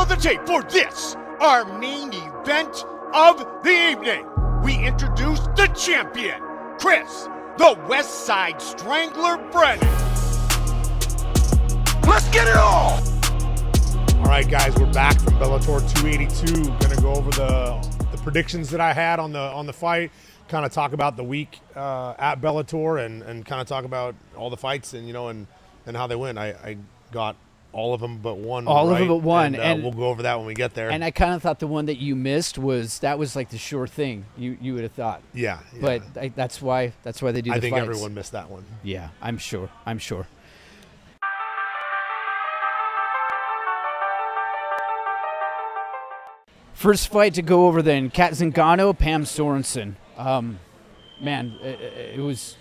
[0.00, 4.24] roll the tape for this, our main event of the evening.
[4.62, 6.40] We introduce the champion,
[6.78, 7.28] Chris,
[7.58, 9.86] the West Side Strangler Brennan.
[12.08, 13.02] Let's get it on!
[14.20, 16.64] All right, guys, we're back from Bellator 282.
[16.64, 20.12] Going to go over the the predictions that I had on the on the fight.
[20.48, 24.14] Kind of talk about the week uh, at Bellator and, and kind of talk about
[24.34, 25.46] all the fights and you know and,
[25.84, 26.38] and how they went.
[26.38, 26.76] I, I
[27.12, 27.36] got
[27.72, 28.66] all of them but one.
[28.66, 30.74] All of them but one, and, uh, and- we'll go over that when we get
[30.74, 30.90] there.
[30.90, 33.58] And I kind of thought the one that you missed was that was like the
[33.58, 35.22] sure thing you you would have thought.
[35.32, 35.80] yeah, yeah.
[35.80, 37.52] But I, that's why that's why they do.
[37.52, 37.86] I think fights.
[37.88, 38.64] everyone missed that one.
[38.82, 39.68] Yeah, I'm sure.
[39.86, 40.26] I'm sure.
[46.74, 49.96] First fight to go over then, Cat Zingano, Pam Sorenson.
[50.16, 50.58] Um,
[51.20, 52.56] man, it, it was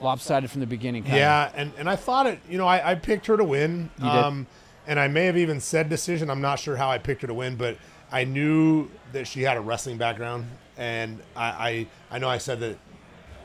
[0.00, 1.02] lopsided from the beginning.
[1.02, 1.18] kinda.
[1.18, 2.40] Yeah, and, and I thought it.
[2.48, 3.90] You know, I, I picked her to win.
[3.98, 4.14] You did.
[4.14, 4.46] Um,
[4.86, 6.30] and I may have even said decision.
[6.30, 7.76] I'm not sure how I picked her to win, but
[8.10, 10.46] I knew that she had a wrestling background,
[10.76, 12.76] and I I, I know I said that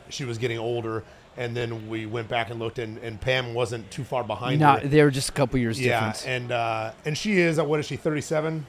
[0.10, 1.04] she was getting older,
[1.38, 4.82] and then we went back and looked, and, and Pam wasn't too far behind Not,
[4.84, 4.88] her.
[4.88, 6.26] they were just a couple years Yeah, difference.
[6.26, 7.60] and uh, and she is.
[7.60, 7.96] uh, What is she?
[7.98, 8.66] 37.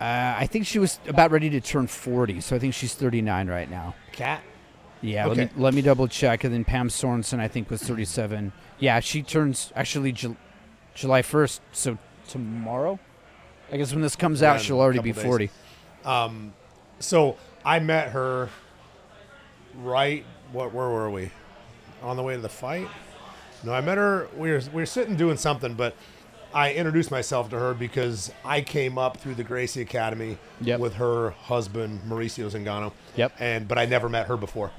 [0.00, 0.04] Uh,
[0.38, 3.70] I think she was about ready to turn 40, so I think she's 39 right
[3.70, 3.94] now.
[4.12, 4.42] Cat.
[5.02, 6.44] Yeah, let, me, let me double check.
[6.44, 8.52] And then Pam Sorenson, I think, was 37.
[8.78, 10.36] Yeah, she turns actually Ju-
[10.94, 11.98] July 1st, so
[12.28, 12.98] tomorrow?
[13.72, 15.50] I guess when this comes out, in she'll already be couple days.
[16.04, 16.52] 40.
[16.98, 18.50] So I met her
[19.76, 20.24] right.
[20.52, 20.74] What?
[20.74, 21.30] Where were we?
[22.02, 22.88] On the way to the fight?
[23.62, 24.28] No, I met her.
[24.36, 25.94] We were we were sitting doing something, but
[26.52, 30.80] I introduced myself to her because I came up through the Gracie Academy Yep.
[30.80, 32.92] with her husband Mauricio Zingano.
[33.16, 33.32] Yep.
[33.38, 34.70] And but I never met her before,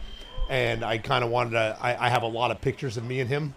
[0.49, 1.77] and I kind of wanted to.
[1.81, 3.53] I, I have a lot of pictures of me and him,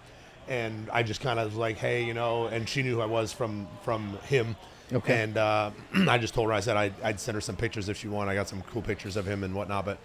[0.49, 3.07] and I just kind of was like, hey, you know, and she knew who I
[3.07, 4.55] was from from him.
[4.93, 5.23] Okay.
[5.23, 5.71] And uh,
[6.09, 8.31] I just told her I said I'd, I'd send her some pictures if she wanted.
[8.31, 9.85] I got some cool pictures of him and whatnot.
[9.87, 9.99] But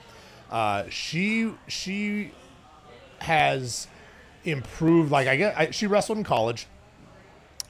[0.49, 2.31] uh, she she
[3.19, 3.87] has
[4.45, 5.11] improved.
[5.11, 6.65] Like I get, I, she wrestled in college,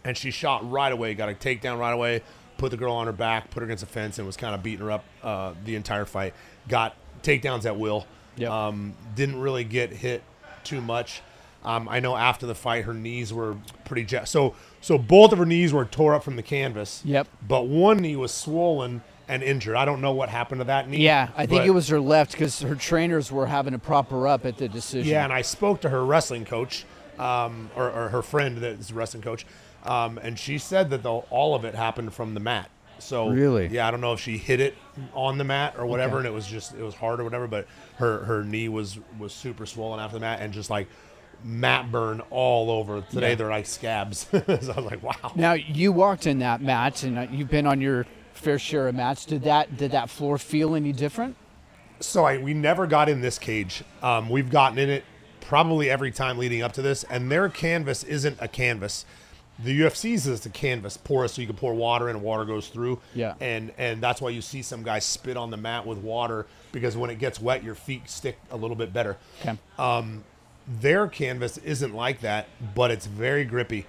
[0.03, 1.13] and she shot right away.
[1.13, 2.21] Got a takedown right away.
[2.57, 4.61] Put the girl on her back, put her against a fence, and was kind of
[4.61, 6.33] beating her up uh, the entire fight.
[6.67, 8.05] Got takedowns at will.
[8.35, 8.51] Yep.
[8.51, 10.23] Um, didn't really get hit
[10.63, 11.21] too much.
[11.63, 13.55] Um, I know after the fight, her knees were
[13.85, 14.55] pretty ja- so.
[14.81, 17.01] So both of her knees were tore up from the canvas.
[17.03, 17.27] Yep.
[17.45, 19.75] But one knee was swollen and injured.
[19.75, 20.97] I don't know what happened to that knee.
[20.97, 24.27] Yeah, I think it was her left because her trainers were having to prop her
[24.27, 25.09] up at the decision.
[25.09, 26.85] Yeah, and I spoke to her wrestling coach,
[27.19, 29.45] um, or, or her friend that is a wrestling coach,
[29.83, 32.69] um, and she said that the, all of it happened from the mat.
[32.99, 33.67] So Really?
[33.67, 34.75] yeah, I don't know if she hit it
[35.13, 36.27] on the mat or whatever, Okay.
[36.27, 37.47] and it was just it was hard or whatever.
[37.47, 40.87] But her her knee was was super swollen after the mat and just like
[41.43, 42.99] mat burn all over.
[43.09, 43.35] Today Yeah.
[43.35, 44.27] they're like scabs.
[44.31, 45.31] so I was like, wow.
[45.35, 48.95] Now you walked in that match, and uh, you've been on your fair share of
[48.95, 49.23] mats.
[49.25, 51.37] Did that did that floor feel any different?
[52.01, 53.81] So I, we never got in this cage.
[54.03, 55.05] Um, we've gotten in it
[55.41, 59.05] probably every time leading up to this, and their canvas isn't a canvas.
[59.63, 62.69] The UFC's is a canvas, porous, so you can pour water in, and water goes
[62.69, 62.99] through.
[63.13, 63.33] Yeah.
[63.41, 66.95] And and that's why you see some guys spit on the mat with water because
[66.95, 69.17] when it gets wet, your feet stick a little bit better.
[69.41, 69.57] Okay.
[69.77, 70.23] Um,
[70.67, 73.85] Their canvas isn't like that, but it's very grippy.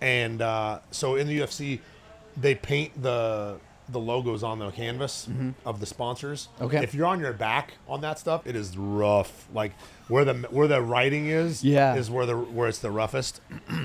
[0.00, 1.80] And uh, so in the UFC,
[2.36, 3.58] they paint the
[3.88, 5.28] the logos on the canvas
[5.66, 6.48] of the sponsors.
[6.54, 6.64] Mm-hmm.
[6.64, 6.82] Okay.
[6.84, 9.48] If you're on your back on that stuff, it is rough.
[9.52, 9.72] Like
[10.08, 11.94] where the where the writing is, Yeah.
[11.96, 13.40] is where the where it's the roughest.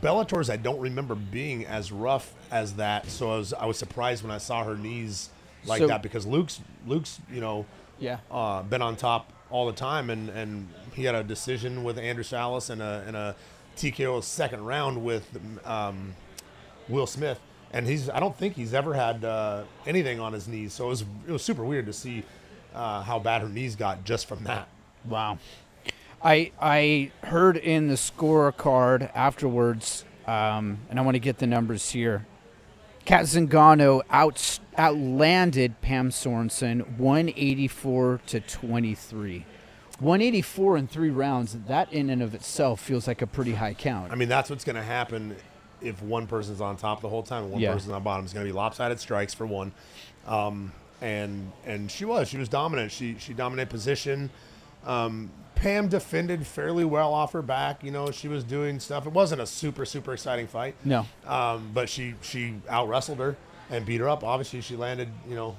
[0.00, 3.06] Bellator's I don't remember being as rough as that.
[3.08, 5.30] So I was I was surprised when I saw her knees
[5.64, 7.66] like So- that because Luke's Luke's you know
[7.98, 8.18] Yeah.
[8.30, 12.24] uh, been on top all the time, and, and he had a decision with Andrew
[12.24, 13.36] Salas and a, and a
[13.76, 15.28] TKO second round with
[15.66, 16.14] um,
[16.88, 17.38] Will Smith,
[17.70, 20.88] and he's I don't think he's ever had uh, anything on his knees, so it
[20.88, 22.24] was it was super weird to see
[22.74, 24.68] uh, how bad her knees got just from that.
[25.04, 25.38] Wow.
[26.24, 31.90] I I heard in the scorecard afterwards, um, and I want to get the numbers
[31.90, 32.26] here.
[33.04, 39.44] Cat Zingano out outlanded Pam Sorenson 184 to 23.
[39.98, 41.56] 184 in three rounds.
[41.66, 44.12] That in and of itself feels like a pretty high count.
[44.12, 45.36] I mean, that's what's going to happen
[45.80, 47.72] if one person's on top the whole time and one Yeah.
[47.72, 48.24] person's on bottom.
[48.24, 49.72] It's going to be lopsided strikes for one.
[50.26, 52.92] Um, and and she was she was dominant.
[52.92, 54.30] She she dominated position.
[54.86, 55.30] Um,
[55.62, 57.84] Pam defended fairly well off her back.
[57.84, 59.06] You know, she was doing stuff.
[59.06, 60.74] It wasn't a super super exciting fight.
[60.84, 61.06] No.
[61.24, 63.36] Um, but she she out wrestled her
[63.70, 64.24] and beat her up.
[64.24, 65.56] Obviously, she landed you know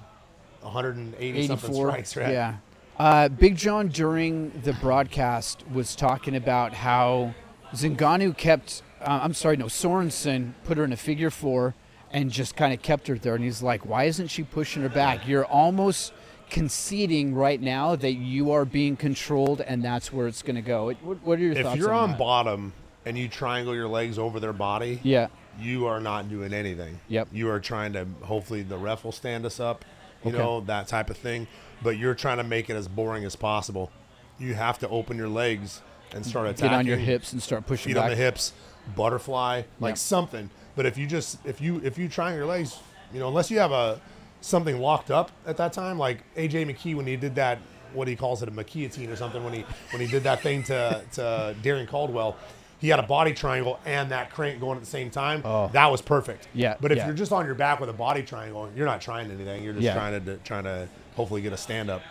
[0.59, 2.17] 180 something strikes.
[2.17, 2.33] Right?
[2.33, 2.57] Yeah.
[2.99, 7.33] Uh, Big John during the broadcast was talking about how
[7.73, 8.83] Zingano kept.
[9.01, 11.75] Uh, I'm sorry, no, Sorenson put her in a figure four,
[12.11, 13.35] and just kind of kept her there.
[13.35, 15.29] And he's like, "Why isn't she pushing her back?
[15.29, 16.11] You're almost
[16.49, 20.89] conceding right now that you are being controlled, and that's where it's going to go."
[20.89, 22.73] It- What, what are your If thoughts If you're on, on bottom
[23.05, 25.27] and you triangle your legs over their body, yeah,
[25.59, 26.99] you are not doing anything.
[27.09, 27.29] Yep.
[27.31, 29.83] You are trying to hopefully the ref will stand us up,
[30.23, 30.37] you Okay.
[30.37, 31.47] know, that type of thing.
[31.81, 33.91] But you're trying to make it as boring as possible.
[34.39, 35.81] You have to open your legs
[36.13, 36.69] and start attacking.
[36.69, 38.05] get on your hips and start pushing feet back.
[38.05, 38.53] on the hips,
[38.95, 39.97] butterfly, like Yep.
[39.97, 40.49] something.
[40.75, 42.77] But if you just if you if you triangle your legs,
[43.13, 43.99] you know, unless you have a
[44.43, 47.59] something locked up at that time, like AJ McKee when he did that,
[47.93, 50.63] what he calls it a McKeotine or something when he when he did that thing
[50.63, 52.35] to to Darrion Caldwell.
[52.79, 55.41] He had a body triangle and that crank going at the same time.
[55.45, 55.69] Oh.
[55.71, 56.49] That was perfect.
[56.53, 57.05] Yeah, But if yeah.
[57.05, 59.63] you're just on your back with a body triangle, you're not trying anything.
[59.63, 59.93] You're just Yeah.
[59.93, 62.01] trying to trying to hopefully get a stand up.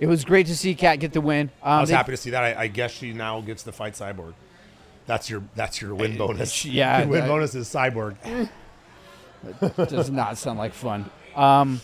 [0.00, 1.50] It was great to see Cat get the win.
[1.62, 2.42] Um, I was they- happy to see that.
[2.42, 4.34] I, I guess she now gets to fight Cyborg.
[5.06, 6.64] That's your that's your win bonus.
[6.64, 8.16] yeah, your win bonus is Cyborg.
[9.76, 11.10] Does not sound like fun.
[11.34, 11.80] Um,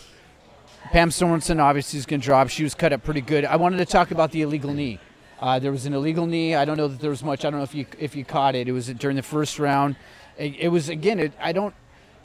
[0.91, 2.49] Pam Sorenson obviously is going to drop.
[2.49, 3.45] She was cut up pretty good.
[3.45, 4.99] I wanted to talk about the illegal knee.
[5.39, 6.53] Uh, there was an illegal knee.
[6.55, 7.45] I don't know that there was much.
[7.45, 8.67] I don't know if you if you caught it.
[8.67, 9.95] It was during the first round.
[10.37, 11.19] It, it was again.
[11.19, 11.73] It, I don't.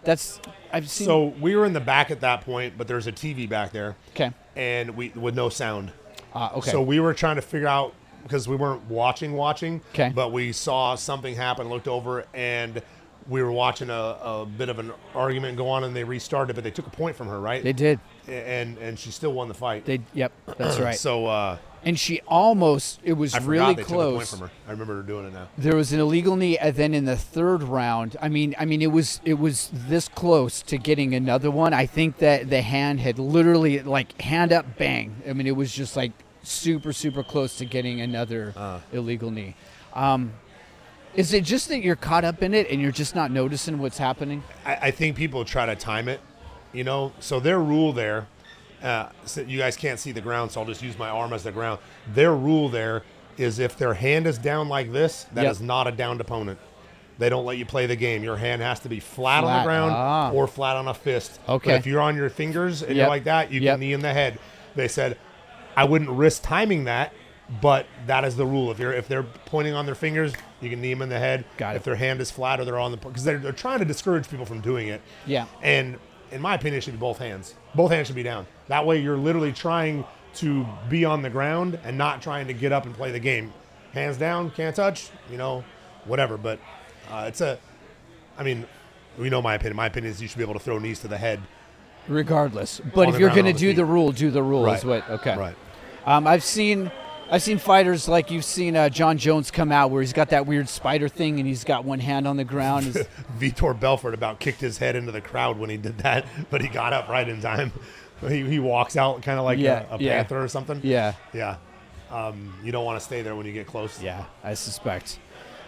[0.05, 0.41] That's
[0.73, 1.07] I've seen.
[1.07, 3.97] So we were in the back at that point, but there's a TV back there,
[4.15, 4.33] okay.
[4.55, 5.93] and we with no sound.
[6.35, 6.71] Uh, okay.
[6.71, 9.81] So we were trying to figure out because we weren't watching, watching.
[9.95, 10.13] Okay.
[10.15, 12.83] But we saw something happen, looked over, and
[13.29, 16.65] we were watching a, a bit of an argument go on, and they restarted, but
[16.65, 17.63] they took a point from her, right?
[17.63, 17.99] they did.
[18.29, 19.85] and and she still won the fight.
[19.85, 20.01] They.
[20.15, 20.33] Yep.
[20.59, 20.97] That's right.
[20.97, 23.01] So uh, and she almost.
[23.05, 24.31] It was I really they took a point close.
[24.31, 24.51] from her.
[24.67, 25.49] I remember her doing it now.
[25.59, 28.83] There was an illegal knee, and then in the third round, I mean, I mean,
[28.83, 31.73] it was it was this close to getting another one.
[31.75, 35.23] I think that the hand had literally like hand up, bang.
[35.29, 36.13] I mean, it was just like
[36.43, 38.81] super super close to getting another Uh.
[38.93, 39.55] illegal knee.
[39.95, 40.33] Um,
[41.17, 43.99] is it just that you're caught up in it and you're just not noticing what's
[43.99, 44.43] happening?
[44.65, 46.21] I, I think people try to time it,
[46.73, 47.13] you know.
[47.21, 48.27] So their rule there,
[48.83, 51.43] uh, so you guys can't see the ground, so I'll just use my arm as
[51.43, 51.81] the ground.
[52.13, 53.03] Their rule there
[53.39, 55.67] is if their hand is down like this, that is Yep.
[55.67, 56.59] not a downed opponent.
[57.19, 58.23] They don't let you play the game.
[58.23, 60.31] Your hand has to be flat, on the ground ah.
[60.33, 61.41] or flat on a fist.
[61.49, 61.71] Okay.
[61.71, 63.73] But if you're on your fingers and you're like that, you Yep.
[63.75, 64.39] can knee in the head.
[64.75, 65.17] They said,
[65.77, 67.15] I wouldn't risk timing that,
[67.63, 68.71] but that is the rule.
[68.71, 71.45] If you're if they're pointing on their fingers, you can knee them in the head.
[71.57, 71.77] Got it.
[71.77, 74.29] If their hand is flat or they're on the because they're, they're trying to discourage
[74.29, 75.03] people from doing it.
[75.27, 75.47] Yeah.
[75.63, 75.99] And
[76.33, 77.55] in my opinion, it should be both hands.
[77.75, 78.47] Both hands should be down.
[78.69, 80.05] That way, you're literally trying
[80.35, 83.53] to be on the ground and not trying to get up and play the game.
[83.93, 85.11] Hands down, can't touch.
[85.31, 85.65] You know,
[86.05, 86.37] whatever.
[86.37, 86.59] But
[87.11, 87.59] uh, it's a.
[88.39, 88.67] I mean,
[89.19, 89.77] we know my opinion.
[89.77, 91.41] My opinion is you should be able to throw knees to the head.
[92.09, 93.77] Regardless, but if you're going to do feet.
[93.77, 94.71] the rule, do the rule.
[94.71, 95.09] Is what?
[95.11, 95.37] Okay.
[95.37, 95.57] Right.
[96.05, 96.93] Um, I've seen,
[97.29, 100.47] I've seen fighters like you've seen uh, Jon Jones come out where he's got that
[100.47, 102.85] weird spider thing and he's got one hand on the ground.
[103.39, 106.69] Vitor Belfort about kicked his head into the crowd when he did that, but he
[106.69, 107.73] got up right in time.
[108.27, 110.15] He, he walks out kind of like Yeah, a, a yeah.
[110.17, 110.81] panther or something.
[110.83, 111.57] yeah, Yeah.
[112.11, 114.01] Um, you don't want to stay there when you get close.
[114.03, 115.19] yeah, I suspect.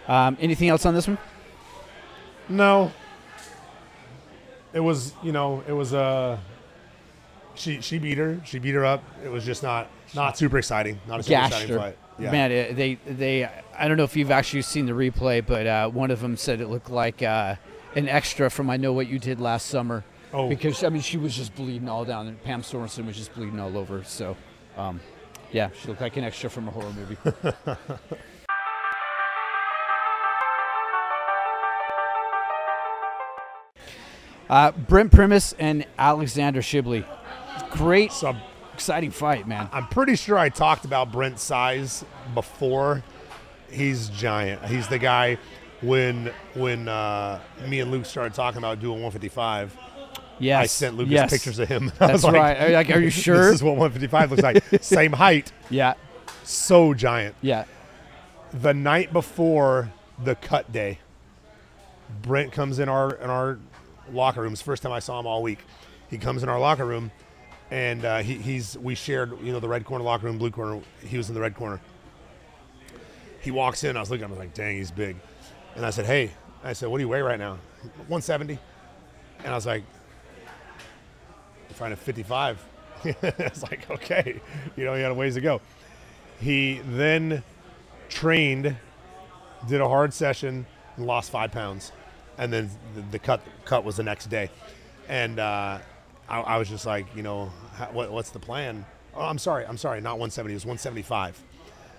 [0.09, 1.19] Um, anything else on this one?
[2.49, 2.91] No.
[4.73, 6.39] It was, you know, it was uh
[7.55, 8.41] she she beat her.
[8.47, 9.05] She beat her up.
[9.23, 11.01] It was just not not super exciting.
[11.07, 11.79] Not a super Gashed exciting her.
[11.79, 11.99] fight.
[12.19, 12.33] Yeah.
[12.33, 13.45] Man, it, they they.
[13.79, 16.61] I don't know if you've actually seen the replay, but uh, one of them said
[16.61, 17.55] it looked like uh,
[17.95, 20.05] an extra from I Know What You Did Last Summer.
[20.33, 20.49] Oh.
[20.49, 23.61] Because I mean, she was just bleeding all down, and Pam Sorenson was just bleeding
[23.61, 24.03] all over.
[24.05, 24.37] So,
[24.77, 25.01] um,
[25.53, 27.17] yeah, she looked like an extra from a horror movie.
[34.51, 37.05] uh, Brent Primus and Alexandr Shabliy.
[37.71, 38.13] Great,
[38.79, 39.69] exciting fight, man.
[39.73, 43.03] I'm pretty sure I talked about Brent's size before.
[43.69, 44.65] He's giant.
[44.67, 45.37] He's the guy
[45.83, 49.77] when when uh, me and Luke started talking about doing 155.
[50.39, 51.31] Yes, I sent Lucas yes.
[51.31, 51.91] pictures of him.
[51.99, 52.57] That's like, right.
[52.57, 53.47] Are, like, are you sure?
[53.47, 54.63] This is what 155 looks like.
[54.81, 55.95] Same height, yeah,
[56.45, 57.35] so giant.
[57.41, 57.65] yeah.
[58.53, 59.93] the night before
[60.23, 61.01] the cut day,
[62.23, 63.59] Brent comes in our in our
[64.13, 64.53] locker room.
[64.53, 65.59] It's the first time I saw him all week.
[66.09, 67.11] He comes in our locker room,
[67.71, 70.81] and uh, he, he's we shared you know the red corner locker room, blue corner.
[71.05, 71.81] He was in the red corner.
[73.41, 73.97] He walks in.
[73.97, 74.25] I was looking.
[74.25, 75.17] At him, I was like, "Dang, he's big."
[75.77, 76.31] And I said, "Hey,"
[76.65, 77.59] I said, "What do you weigh right now?"
[78.09, 78.59] 170.
[79.41, 79.85] And I was like,
[81.69, 82.65] "I'm trying to 55."
[83.05, 84.41] I was like, "Okay,"
[84.77, 85.61] you know, he had a ways to go.
[86.41, 87.43] He then
[88.09, 88.77] trained,
[89.69, 91.93] did a hard session, and lost five pounds,
[92.39, 94.51] and then the, the cut cut was the next day,
[95.09, 95.79] and uh,
[96.29, 98.85] I, I was just like, you know, how, what, what's the plan?
[99.15, 101.43] Oh, I'm sorry, I'm sorry, not 170, it was 175.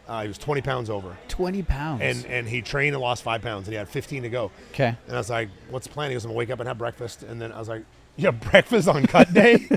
[0.07, 2.01] Uh, he was 20 pounds over, 20 pounds.
[2.01, 4.51] and and he trained and lost five pounds, and he had 15 to go.
[4.71, 4.95] okay.
[5.05, 6.79] And I was like, "What's the plan?" He goes, "I'm gonna wake up and have
[6.79, 7.83] breakfast." And then I was like,
[8.15, 9.69] "You have breakfast on cut day?"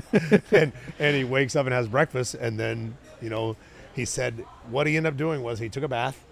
[0.51, 3.55] and and he wakes up and has breakfast, and then you know,
[3.93, 6.25] he said what he ended up doing was he took a bath,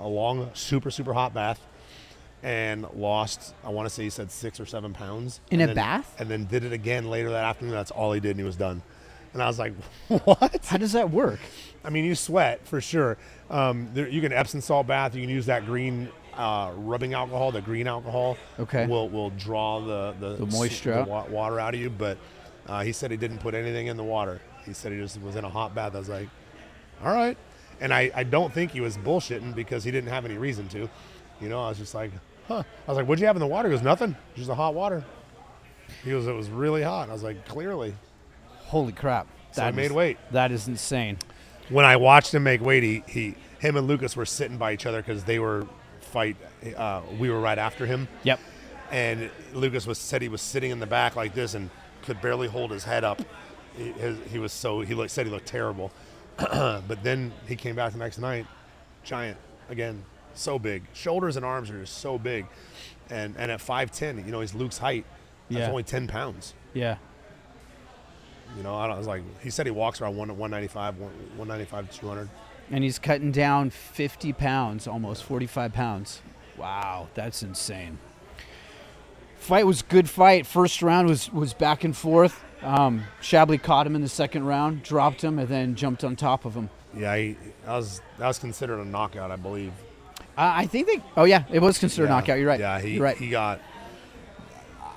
[0.00, 1.60] a long, super super hot bath,
[2.44, 3.54] and lost.
[3.64, 6.14] I want to say he said six or seven pounds In a then- bath?
[6.20, 7.72] and then did it again later that afternoon.
[7.74, 8.82] That's all he did, and he was done.
[9.32, 9.72] And I was like,
[10.08, 11.40] "What?" How does that work?
[11.84, 13.16] I mean, you sweat for sure.
[13.50, 15.14] Um, there, you can Epsom salt bath.
[15.16, 17.50] You can use that green uh, rubbing alcohol.
[17.50, 18.86] The green alcohol Okay.
[18.86, 21.90] will will draw the the, The moisture the wa- water out of you.
[21.90, 22.18] But
[22.68, 24.40] uh, he said he didn't put anything in the water.
[24.66, 25.94] He said he just was in a hot bath.
[25.94, 26.28] I was like,
[27.02, 27.36] all right.
[27.80, 30.88] And I, I don't think he was bullshitting because he didn't have any reason to.
[31.40, 32.12] You know, I was just like,
[32.48, 32.62] huh.
[32.86, 33.68] I was like, what'd you have in the water?
[33.68, 34.16] He goes, nothing.
[34.34, 35.04] Just the hot water.
[36.02, 37.08] He goes, it was really hot.
[37.08, 37.94] I was like, clearly.
[38.66, 39.26] Holy crap.
[39.52, 40.18] So I That made is- weight.
[40.32, 41.18] That is insane.
[41.68, 44.84] when I watched him make weight, he, he him and Lucas were sitting by each
[44.86, 45.66] other because they were
[46.00, 46.36] fight.
[46.76, 48.38] Uh, we were right after him, Yep.
[48.90, 51.70] and Lucas was said he was sitting in the back like this and
[52.02, 53.22] could barely hold his head up.
[53.76, 55.90] He, his, he was so he looked, said he looked terrible,
[56.36, 58.46] but then he came back the next night,
[59.02, 59.38] giant
[59.70, 60.82] again, so big.
[60.92, 62.46] Shoulders and arms are just so big,
[63.10, 65.04] and and at five ten, you know, he's Luke's height.
[65.50, 65.70] That's Yeah.
[65.70, 66.54] only ten pounds.
[66.72, 66.96] Yeah.
[68.56, 70.96] You know, I, I was like, he said he walks around one one ninety five,
[70.98, 72.28] one ninety five, two hundred.
[72.70, 76.22] And he's cutting down 50 pounds, almost 45 pounds.
[76.56, 77.98] Wow, that's insane.
[79.36, 80.46] Fight was good fight.
[80.46, 82.42] First round was was back and forth.
[82.62, 86.46] Um, Shabliy caught him in the second round, dropped him, and then jumped on top
[86.46, 86.70] of him.
[86.96, 87.36] Yeah, he,
[87.66, 89.72] that was that was considered a knockout, I believe.
[90.36, 91.02] Uh, I think they.
[91.16, 92.12] Oh yeah, it was considered Yeah.
[92.12, 92.38] a knockout.
[92.38, 92.60] You're right.
[92.60, 93.16] Yeah, he You're right.
[93.16, 93.60] he got.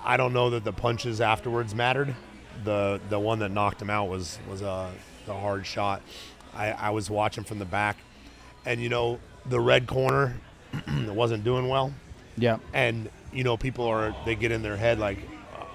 [0.03, 2.15] I don't know that the punches afterwards mattered.
[2.63, 4.91] The the one that knocked him out was was a,
[5.27, 6.01] a hard shot.
[6.55, 7.97] I, I was watching from the back,
[8.65, 10.37] and you know the red corner
[11.07, 11.93] wasn't doing well,
[12.35, 12.57] yeah.
[12.73, 15.19] and you know people are they get in their head like
[15.55, 15.65] uh,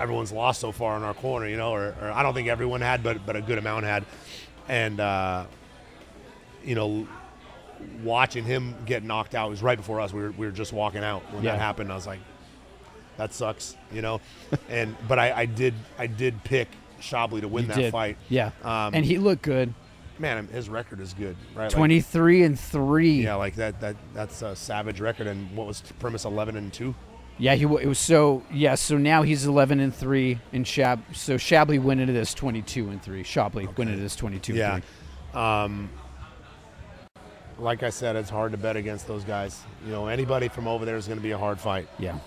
[0.00, 2.80] everyone's lost so far in our corner, you know, or, or I don't think everyone
[2.80, 4.04] had, but but a good amount had,
[4.66, 5.44] and uh,
[6.64, 7.06] you know
[8.02, 10.12] watching him get knocked out was right before us.
[10.12, 11.52] We were, we were just walking out when Yeah.
[11.52, 11.90] that happened.
[11.92, 12.20] I was like,
[13.16, 14.20] that sucks, you know.
[14.68, 16.68] and but I, I did I did pick
[17.00, 17.92] Shabliy to win You that did.
[17.92, 18.16] fight.
[18.28, 18.50] Yeah.
[18.62, 19.74] Um, and he looked good.
[20.20, 21.64] Man, his record is good, right?
[21.66, 23.22] Like, 23 and three.
[23.22, 25.28] yeah, like that that that's a savage record.
[25.28, 26.94] And what was Primus eleven and two?
[27.40, 28.74] Yeah, he it was so yeah.
[28.74, 31.00] So now he's 11 and three, and Shab.
[31.14, 33.22] So Shabliy went into this 22 and three.
[33.22, 34.54] Shabliy went into this 22.
[34.54, 34.74] Yeah.
[34.74, 34.84] And
[35.32, 35.40] three.
[35.40, 35.90] Um,
[37.58, 39.62] like I said, it's hard to bet against those guys.
[39.84, 41.88] You know, anybody from over there is going to be a hard fight.
[41.98, 42.18] Yeah.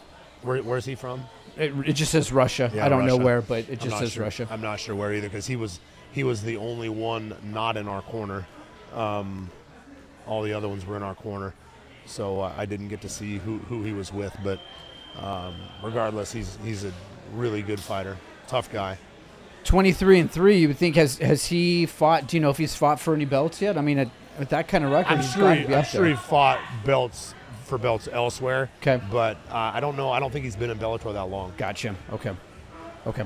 [0.41, 1.23] Where, where's he from?
[1.57, 2.71] It, it just says Russia.
[2.73, 4.23] Yeah, I don't know where, but it just says sure.
[4.23, 4.47] Russia.
[4.49, 5.79] I'm not sure where either because he was
[6.11, 8.47] he was the only one not in our corner.
[8.93, 9.49] Um,
[10.27, 11.53] all the other ones were in our corner,
[12.05, 14.35] so uh, I didn't get to see who, who he was with.
[14.43, 14.59] But
[15.19, 16.93] um, regardless, he's he's a
[17.33, 18.97] really good fighter, tough guy.
[19.63, 20.57] 23 and three.
[20.57, 22.27] You would think has has he fought?
[22.27, 23.77] Do you know if he's fought for any belts yet?
[23.77, 24.09] I mean, at,
[24.39, 26.01] with that kind of record, I'm he's sure got he, to be I'm up sure
[26.01, 26.09] there.
[26.11, 27.33] he fought belts
[27.65, 28.69] for belts elsewhere.
[28.81, 28.99] 'Kay.
[29.11, 30.11] but uh, I don't know.
[30.11, 31.53] I don't think he's been in Bellator that long.
[31.57, 31.95] Gotcha.
[32.11, 32.31] Okay.
[33.07, 33.25] Okay.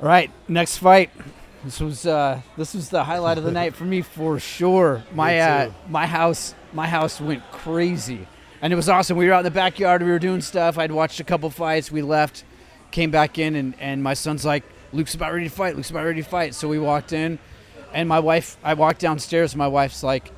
[0.00, 1.10] All right, next fight.
[1.62, 5.02] This was uh, this was the highlight of the night for me for sure.
[5.14, 8.26] My uh, my house my house went crazy,
[8.62, 9.18] and it was awesome.
[9.18, 10.02] We were out in the backyard.
[10.02, 10.78] We were doing stuff.
[10.78, 11.92] I'd watched a couple fights.
[11.92, 12.44] We left,
[12.90, 15.76] came back in, and and my son's like, "Luke's about ready to fight.
[15.76, 17.38] Luke's about ready to fight." So we walked in,
[17.92, 18.56] and my wife.
[18.62, 19.54] I walked downstairs.
[19.56, 20.30] My wife's like,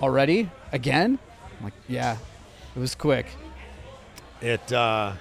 [0.00, 1.18] "Already again?"
[1.58, 2.16] I'm like, "Yeah."
[2.76, 3.26] It was quick.
[4.40, 5.14] It uh,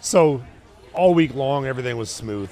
[0.00, 0.42] so
[0.92, 2.50] all week long everything was smooth.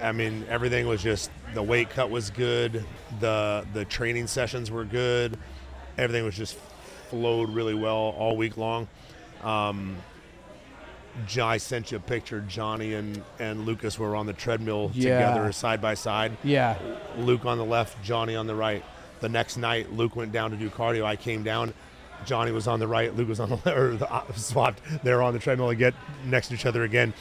[0.00, 2.84] I mean everything was just the weight cut was good.
[3.20, 5.38] The the training sessions were good.
[5.96, 6.56] Everything was just
[7.08, 8.88] flowed really well all week long.
[9.42, 9.96] Um,
[11.38, 12.40] I sent you a picture.
[12.40, 15.28] Johnny and, and Lucas were on the treadmill Yeah.
[15.30, 16.36] together, side by side.
[16.44, 16.76] Yeah.
[17.18, 18.84] Luke on the left, Johnny on the right.
[19.20, 21.04] The next night, Luke went down to do cardio.
[21.04, 21.74] I came down.
[22.24, 23.14] Johnny was on the right.
[23.16, 23.66] Luke was on the left.
[23.78, 24.80] Or the, swapped.
[25.04, 27.12] They were on the treadmill again, next to each other again,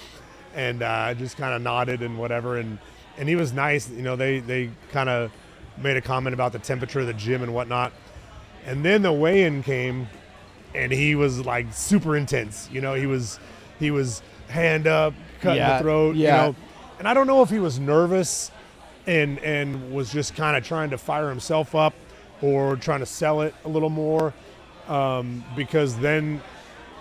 [0.56, 2.58] and uh, just kind of nodded and whatever.
[2.58, 2.78] And
[3.18, 3.90] and he was nice.
[3.90, 5.32] You know, they they kind of
[5.78, 7.92] made a comment about the temperature of the gym and whatnot.
[8.66, 10.08] And then the weigh-in came,
[10.76, 12.70] and he was like super intense.
[12.72, 13.40] You know, he was
[13.80, 16.16] he was hand up, cutting Yeah, the throat.
[16.16, 16.48] yeah.
[16.48, 16.56] You know,
[17.00, 18.52] and I don't know if he was nervous
[19.08, 21.94] and and was just kind of trying to fire himself up
[22.42, 24.34] or trying to sell it a little more
[24.88, 26.42] um, because then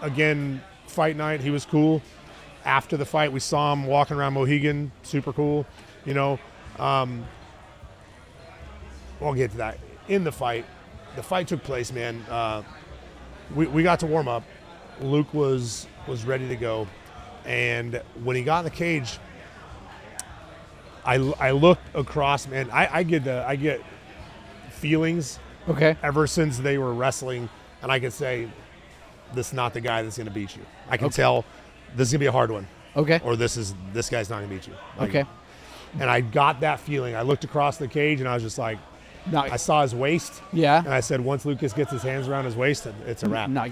[0.03, 2.01] again fight night he was cool
[2.65, 5.65] after the fight, we saw him walking around Mohegan, super cool.
[6.05, 6.39] You know,
[6.79, 7.25] um,
[9.21, 9.79] we'll get to that.
[10.09, 10.67] In the fight,
[11.17, 12.23] the fight took place, man.
[12.29, 12.63] Uh,
[13.55, 14.43] we, we got to warm up.
[15.01, 16.87] Luke was was ready to go,
[17.45, 19.19] and when he got in the cage,
[21.05, 22.71] I, I looked across, man.
[22.71, 23.81] I, I get the I get
[24.71, 25.39] feelings
[25.69, 25.97] Okay.
[26.03, 27.49] ever since they were wrestling,
[27.83, 28.49] and I could say,
[29.35, 30.63] this is not the guy that's going to beat you.
[30.89, 31.45] I can tell
[31.95, 33.21] this is going to be a hard one, Okay.
[33.25, 34.75] or this is this guy's not going to beat you.
[34.99, 35.25] Like, Okay.
[36.01, 37.15] And I got that feeling.
[37.17, 38.79] I looked across the cage, and I was just like,
[39.31, 40.79] Now, I saw his waist, yeah.
[40.79, 43.49] and I said, once Lucas gets his hands around his waist, it's a wrap.
[43.51, 43.67] Now,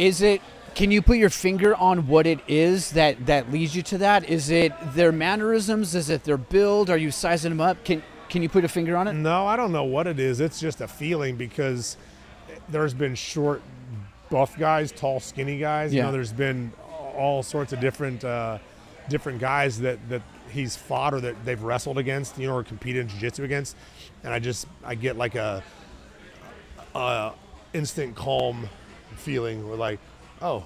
[0.00, 0.40] is it?
[0.74, 4.28] Can you put your finger on what it is that that leads you to that?
[4.28, 5.94] Is it their mannerisms?
[5.94, 6.88] Is it their build?
[6.88, 7.84] Are you sizing them up?
[7.84, 9.12] Can Can you put a finger on it?
[9.12, 10.40] No, I don't know what it is.
[10.40, 11.96] It's just a feeling because
[12.68, 13.62] there's been short,
[14.30, 15.92] buff guys, tall, skinny guys.
[15.92, 16.72] You know, there's been
[17.16, 18.58] all sorts of different uh,
[19.08, 23.02] different guys that that he's fought or that they've wrestled against, you know, or competed
[23.02, 23.76] in jiu-jitsu against.
[24.24, 25.62] And I just I get like a,
[26.94, 27.32] a
[27.72, 28.68] instant calm
[29.20, 29.68] feeling.
[29.68, 30.00] We're like,
[30.42, 30.64] oh,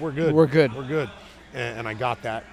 [0.00, 0.34] we're good.
[0.34, 0.74] We're good.
[0.74, 1.10] We're good.
[1.52, 2.44] And, and I got that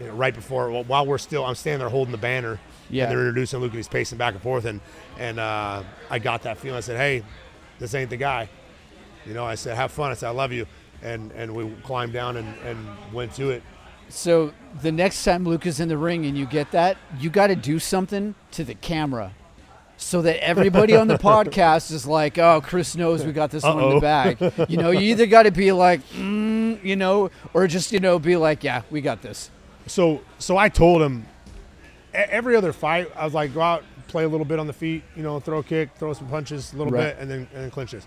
[0.00, 2.58] you know, right before while we're still I'm standing there holding the banner.
[2.88, 3.04] Yeah.
[3.04, 4.80] And they're introducing Luke and he's pacing back and forth and
[5.18, 6.78] and uh, I got that feeling.
[6.78, 7.22] I said, hey,
[7.78, 8.48] this ain't the guy.
[9.26, 10.10] You know, I said, have fun.
[10.10, 10.66] I said, I love you.
[11.02, 13.62] And and we climbed down and, and went to it.
[14.08, 14.52] So
[14.82, 17.56] the next time Luke is in the ring and you get that, you got to
[17.56, 19.32] do something to the camera,
[20.02, 23.78] so that everybody on the podcast is like, "Oh, Chris knows we got this one
[23.82, 27.66] in the bag." You know, you either got to be like, mm, you know, or
[27.66, 29.50] just you know be like, "Yeah, we got this."
[29.86, 31.26] So so I told him
[32.14, 35.04] every other fight, I was like, go out, play a little bit on the feet,
[35.14, 37.14] you know, throw a kick, throw some punches a little Right.
[37.14, 38.04] bit, and then and then clinches.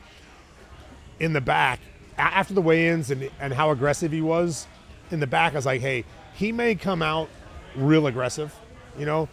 [1.20, 1.80] In the back,
[2.18, 4.68] after the weigh-ins and and how aggressive he was,
[5.12, 7.30] in the back, I was like, hey, he may come out
[7.76, 8.54] real aggressive,
[8.98, 9.30] you know,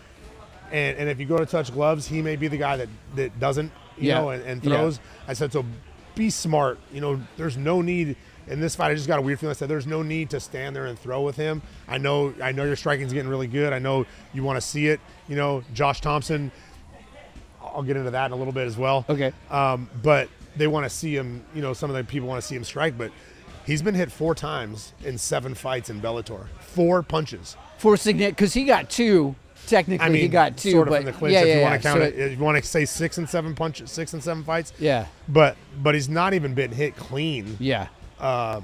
[0.73, 3.39] and and if you go to touch gloves, he may be the guy that that
[3.41, 4.21] doesn't, you Yeah.
[4.21, 4.77] know, and, and Yeah.
[4.77, 5.01] throws.
[5.29, 5.65] I said, so
[6.15, 6.79] be smart.
[6.93, 8.17] You know, there's no need
[8.49, 8.91] in this fight.
[8.91, 9.55] I just got a weird feeling.
[9.55, 11.63] I said, there's no need to stand there and throw with him.
[11.89, 13.73] I know, I know your striking's getting really good.
[13.73, 15.01] I know you want to see it.
[15.29, 16.51] You know, Josh Thomson.
[17.63, 19.05] I'll get into that in a little bit as well.
[19.09, 19.33] Okay.
[19.51, 21.45] Um, but they want to see him.
[21.55, 23.13] You know, some of the people want to see him strike, but
[23.65, 26.49] he's been hit four times in seven fights in Bellator.
[26.59, 27.57] Four punches.
[27.79, 29.37] Four significant, because he got two.
[29.71, 31.33] Technically, I mean, he got two, sort of but from the clinch.
[31.33, 33.19] yeah, if yeah, you want to count So it, if you want to say six
[33.19, 34.73] and seven punches, six and seven fights.
[34.79, 37.57] Yeah, But but he's not even been hit clean.
[37.59, 38.61] yeah, uh,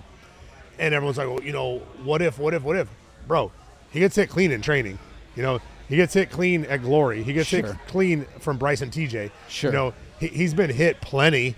[0.79, 2.88] and everyone's like, well, you know, what if, what if, what if,
[3.27, 3.51] bro?
[3.90, 4.99] He gets hit clean in training.
[5.37, 7.23] You know, he gets hit clean at Glory.
[7.23, 9.31] He gets hit clean from Bryson TJ.
[9.49, 9.71] Sure.
[9.71, 11.55] You know, he, he's been hit plenty,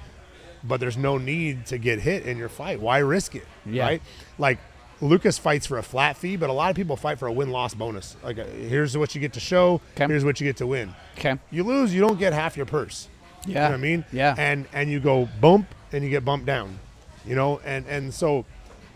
[0.63, 2.81] but there's no need to get hit in your fight.
[2.81, 3.47] Why risk it?
[3.67, 3.85] Yeah.
[3.85, 4.03] Right?
[4.39, 4.59] Like
[5.01, 7.51] Lucas fights for a flat fee, but a lot of people fight for a win
[7.51, 8.17] loss bonus.
[8.23, 9.81] Like, uh, here's what you get to show.
[9.95, 10.07] Okay.
[10.07, 10.95] Here's what you get to win.
[11.17, 13.09] okay, You lose, you don't get half your purse.
[13.47, 14.05] You know yeah, what I mean?
[14.13, 16.79] yeah, And and you go bump and you get bumped down.
[17.25, 18.45] You know, and and so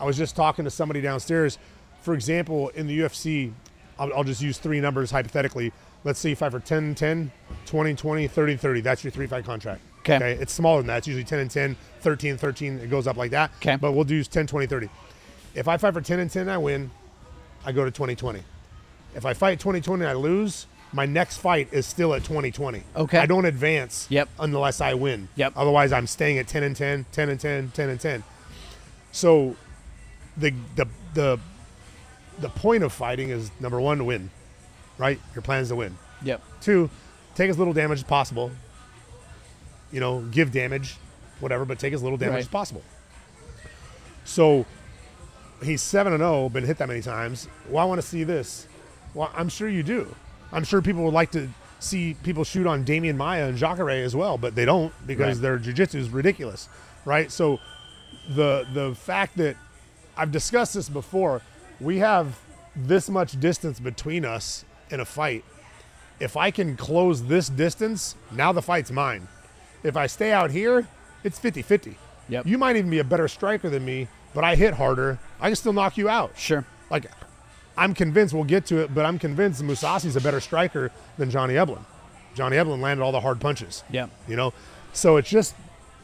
[0.00, 1.58] I was just talking to somebody downstairs.
[2.00, 3.52] For example, in the UFC,
[3.98, 5.72] I'll, I'll just use three numbers hypothetically.
[6.02, 7.30] Let's say you fight for 10 10,
[7.66, 8.80] 20 20, 30 30.
[8.80, 9.80] That's your three fight contract.
[10.00, 10.32] Okay.
[10.32, 10.98] It's smaller than that.
[10.98, 12.78] It's usually 10 and 10, 13 13.
[12.80, 13.52] It goes up like that.
[13.58, 13.76] Okay.
[13.76, 14.88] But we'll do 10 20 30.
[15.54, 16.90] If I fight for 10 and 10 and I win,
[17.64, 18.42] I go to 2020.
[19.14, 22.82] If I fight 2020 and I lose, my next fight is still at 2020.
[22.96, 23.18] Okay.
[23.18, 24.28] I don't advance Yep.
[24.38, 25.28] unless I win.
[25.36, 25.52] Yep.
[25.56, 28.24] Otherwise, I'm staying at 10 and 10, 10 and 10, 10 and 10.
[29.12, 29.56] So
[30.36, 31.38] the the the
[32.40, 34.30] the point of fighting is number 1 to win.
[34.98, 35.20] Right?
[35.34, 35.96] Your plan is to win.
[36.22, 36.88] yep, Two,
[37.34, 38.50] take as little damage as possible.
[39.90, 40.96] You know, give damage,
[41.40, 42.40] whatever, but take as little damage Right.
[42.40, 42.82] as possible.
[44.24, 44.64] So
[45.64, 47.48] he's 7 and 0, been hit that many times.
[47.68, 48.66] Well, I want to see this.
[49.14, 50.14] Well, I'm sure you do.
[50.52, 51.48] I'm sure people would like to
[51.80, 55.42] see people shoot on Demian Maia and Jacare as well, but they don't because Right.
[55.42, 56.68] their jiu-jitsu is ridiculous,
[57.04, 57.30] right?
[57.30, 57.58] So
[58.28, 59.56] the the fact that
[60.16, 61.42] I've discussed this before,
[61.80, 62.38] we have
[62.76, 65.44] this much distance between us in a fight.
[66.20, 69.26] If I can close this distance, now the fight's mine.
[69.82, 70.86] If I stay out here,
[71.24, 71.96] it's 50-50.
[72.28, 72.46] Yep.
[72.46, 75.18] You might even be a better striker than me, but I hit harder.
[75.40, 76.32] I can still knock you out.
[76.36, 77.06] sure, Like,
[77.76, 81.54] I'm convinced we'll get to it, but I'm convinced Mousasi's a better striker than Johnny
[81.54, 81.84] Eblen.
[82.34, 83.82] Johnny Eblen landed all the hard punches.
[83.90, 84.06] Yeah.
[84.28, 84.52] You know,
[84.92, 85.54] so it's just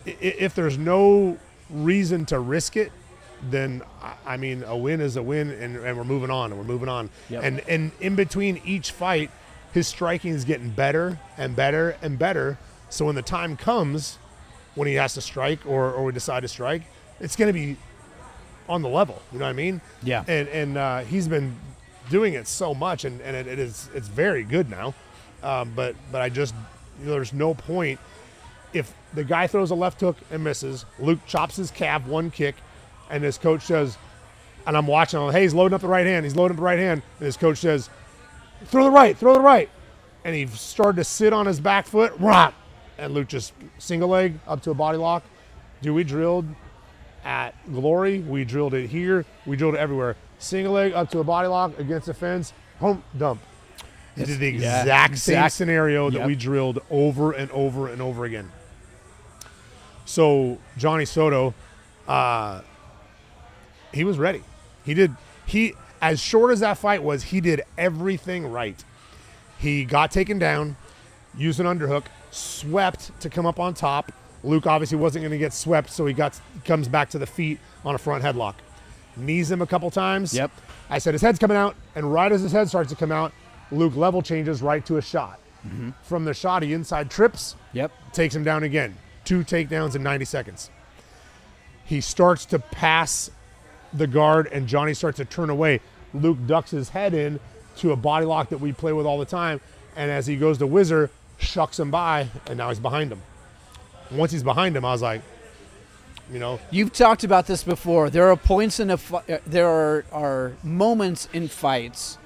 [0.06, 1.38] if there's no
[1.70, 2.90] reason to risk it,
[3.50, 6.58] then I- I mean a win is a win, and, and we're moving on, and
[6.60, 7.10] we're moving on.
[7.28, 7.42] Yep.
[7.44, 9.30] And and in between each fight,
[9.72, 12.58] his striking is getting better and better and better.
[12.90, 14.18] So when the time comes,
[14.74, 16.82] when he has to strike or or we decide to strike,
[17.20, 17.76] it's going to be
[18.68, 19.20] on the level.
[19.32, 19.80] You know what I mean?
[20.02, 20.24] Yeah.
[20.28, 21.56] And and uh, he's been
[22.10, 24.94] doing it so much, and, and it, it is it's very good now.
[25.42, 26.54] Um, but but I just
[27.00, 28.00] you know, there's no point
[28.72, 30.84] if the guy throws a left hook and misses.
[30.98, 32.56] Luke chops his calf one kick,
[33.10, 33.96] and his coach says,
[34.66, 35.18] and I'm watching.
[35.18, 36.26] I'm like, hey, he's loading up the right hand.
[36.26, 37.88] He's loading up the right hand, and his coach says,
[38.66, 39.70] throw the right, throw the right,
[40.24, 42.52] and he started to sit on his back foot, rah,
[42.98, 45.22] and Luke just single leg up to a body lock.
[45.80, 46.46] Dewey drilled
[47.24, 48.20] at Glory.
[48.20, 49.24] We drilled it here.
[49.46, 50.16] We drilled it everywhere.
[50.38, 52.52] Single leg up to a body lock against the fence.
[52.80, 53.40] Home dump.
[54.16, 56.26] It did the yeah, exact same exact- scenario that Yep.
[56.26, 58.50] we drilled over and over and over again.
[60.04, 61.54] So Johnny Soto,
[62.06, 62.62] uh,
[63.92, 64.42] he was ready.
[64.84, 65.14] He did
[65.46, 68.82] he as short as that fight was, he did everything right.
[69.58, 70.76] He got taken down,
[71.36, 74.12] used an underhook, swept to come up on top.
[74.44, 77.58] Luke obviously wasn't going to get swept, so he got comes back to the feet
[77.84, 78.54] on a front headlock.
[79.16, 80.32] Knees him a couple times.
[80.32, 80.50] Yep.
[80.90, 83.32] I said his head's coming out, and right as his head starts to come out,
[83.72, 85.40] Luke level changes right to a shot.
[85.66, 85.90] Mm-hmm.
[86.02, 87.90] From the shot, he inside trips, Yep.
[88.12, 88.96] takes him down again.
[89.24, 90.70] Two takedowns in 90 seconds.
[91.84, 93.30] He starts to pass
[93.92, 95.80] the guard, and Johnny starts to turn away.
[96.14, 97.40] Luke ducks his head in
[97.78, 99.60] to a body lock that we play with all the time,
[99.96, 103.20] and as he goes to whizzer, shucks him by, and now he's behind him.
[104.10, 105.22] Once he's behind him, I was like,
[106.32, 108.10] you know, You've talked about this before.
[108.10, 112.18] There are points in a fi- uh, there are, are moments in fights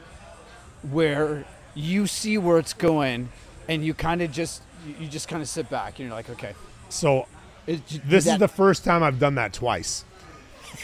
[0.91, 3.29] where you see where it's going,
[3.69, 4.63] and you kind of just
[4.99, 6.55] you- just kind of sit back and you're like, okay,
[6.89, 7.27] so
[7.67, 10.05] it, this that- is the first time I've done that twice.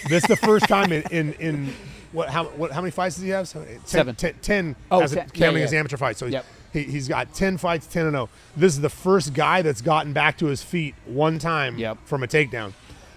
[0.09, 1.73] This is the first time in, in, in
[2.13, 3.51] what how what how many fights does he have?
[3.51, 4.15] Ten, Seven.
[4.15, 5.25] ten- ten Oh, as a- 10.
[5.25, 5.63] Yeah, counting yeah.
[5.63, 6.21] his amateur fights.
[6.21, 6.45] So Yep.
[6.73, 8.29] He, he's got ten fights, ten and zero.
[8.57, 11.99] This is the first guy that's gotten back to his feet one time Yep.
[12.05, 12.73] from a takedown.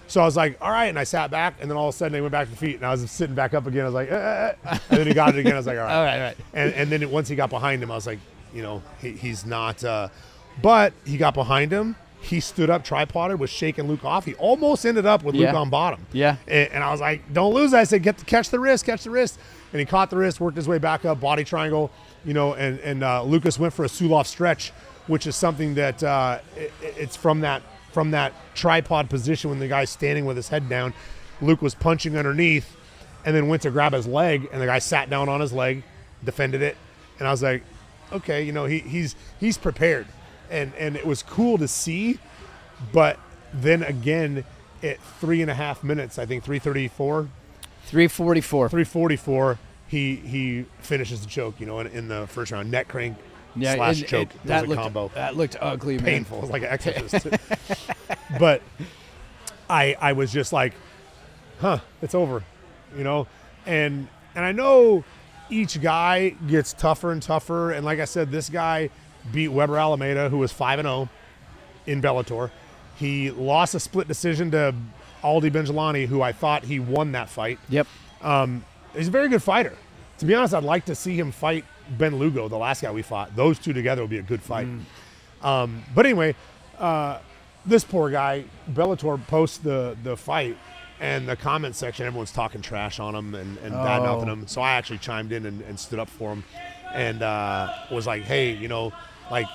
[0.08, 1.96] So I was like, all right, and I sat back, and then all of a
[1.96, 3.82] sudden they went back to the feet, and I was sitting back up again.
[3.82, 4.78] I was like, eh, eh, eh.
[4.90, 5.54] and then he got it again.
[5.54, 6.36] I was like, all right, all right, right.
[6.52, 8.18] and and then once he got behind him, I was like,
[8.54, 9.82] you know, he, he's not.
[9.82, 10.08] Uh,
[10.60, 11.96] but he got behind him.
[12.20, 14.26] He stood up, tripoded, was shaking Luke off.
[14.26, 16.06] He almost ended up with Luke on bottom.
[16.12, 16.36] Yeah.
[16.46, 17.80] And, and I was like, don't lose that.
[17.80, 19.40] I said, get the, catch the wrist, catch the wrist.
[19.72, 21.90] And he caught the wrist, worked his way back up, body triangle,
[22.24, 24.70] you know, and, and uh, Lucas went for a Suloev stretch,
[25.06, 29.68] which is something that uh, it, it's from that from that tripod position when the
[29.68, 30.94] guy's standing with his head down.
[31.42, 32.74] Luke was punching underneath
[33.24, 35.82] and then went to grab his leg, and the guy sat down on his leg,
[36.24, 36.76] defended it.
[37.18, 37.62] And I was like,
[38.12, 40.06] okay, you know, he, he's he's prepared.
[40.50, 42.18] And and it was cool to see,
[42.92, 43.18] but
[43.52, 44.44] then again,
[44.82, 47.28] at three and a half minutes, I think 334,
[47.86, 48.68] 344.
[48.68, 52.70] 344, he he finishes the choke, you know, in, in the first round.
[52.70, 53.16] Neck crank
[53.56, 54.34] Yeah, slash choke.
[54.34, 55.10] it- that looked combo.
[55.14, 56.04] that looked ugly, man.
[56.04, 56.38] Painful.
[56.38, 57.26] It was like an exorcist.
[58.38, 58.62] but
[59.68, 60.74] I I was just like,
[61.60, 62.42] huh, it's over,
[62.96, 63.26] you know?
[63.66, 65.04] And and I know
[65.50, 67.72] each guy gets tougher and tougher.
[67.72, 68.88] And like I said, this guy
[69.32, 71.08] beat Weber Almeida, who was five and zero
[71.86, 72.50] in Bellator.
[72.96, 74.74] He lost a split decision to
[75.22, 77.58] Aldi Benjelani, who I thought he won that fight.
[77.68, 77.86] Yep.
[78.94, 79.74] He's a very good fighter.
[80.18, 81.64] To be honest, I'd like to see him fight
[81.98, 83.34] Ben Lugo, the last guy we fought.
[83.34, 84.68] Those two together would be a good fight.
[85.42, 86.34] Um, but anyway,
[86.78, 87.18] uh,
[87.66, 90.56] this poor guy, Bellator posts the the fight,
[91.00, 94.32] and the comment section, everyone's talking trash on him and, and bad mouthing Oh.
[94.34, 94.46] him.
[94.46, 96.44] So I actually chimed in and, and stood up for him,
[96.92, 98.92] and uh, was like, "Hey, you know,
[99.30, 99.46] like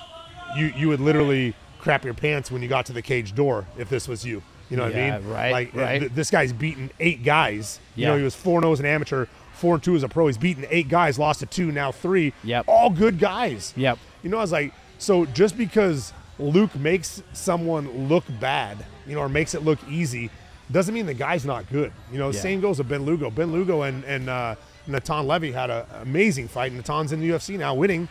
[0.56, 3.88] you you would literally crap your pants when you got to the cage door if
[3.88, 5.28] this was you." You know what Yeah, I mean?
[5.30, 5.98] right, Like right.
[6.00, 7.80] th- this guy's beaten eight guys.
[7.96, 8.08] Yeah.
[8.08, 10.26] You know, he was four zero as an amateur, four and two as a pro.
[10.26, 12.32] He's beaten eight guys, lost to two, now three.
[12.44, 12.64] Yep.
[12.68, 13.72] All good guys.
[13.76, 13.98] Yep.
[14.22, 19.20] You know, I was like, so just because Luke makes someone look bad, you know,
[19.22, 20.30] or makes it look easy,
[20.70, 21.92] doesn't mean the guy's not good.
[22.12, 22.40] You know, Yeah.
[22.40, 23.30] same goes with Ben Lugo.
[23.30, 24.54] Ben Lugo and and uh,
[24.86, 26.72] Natan Levy had an amazing fight.
[26.72, 28.06] Natan's in the UFC now, winning,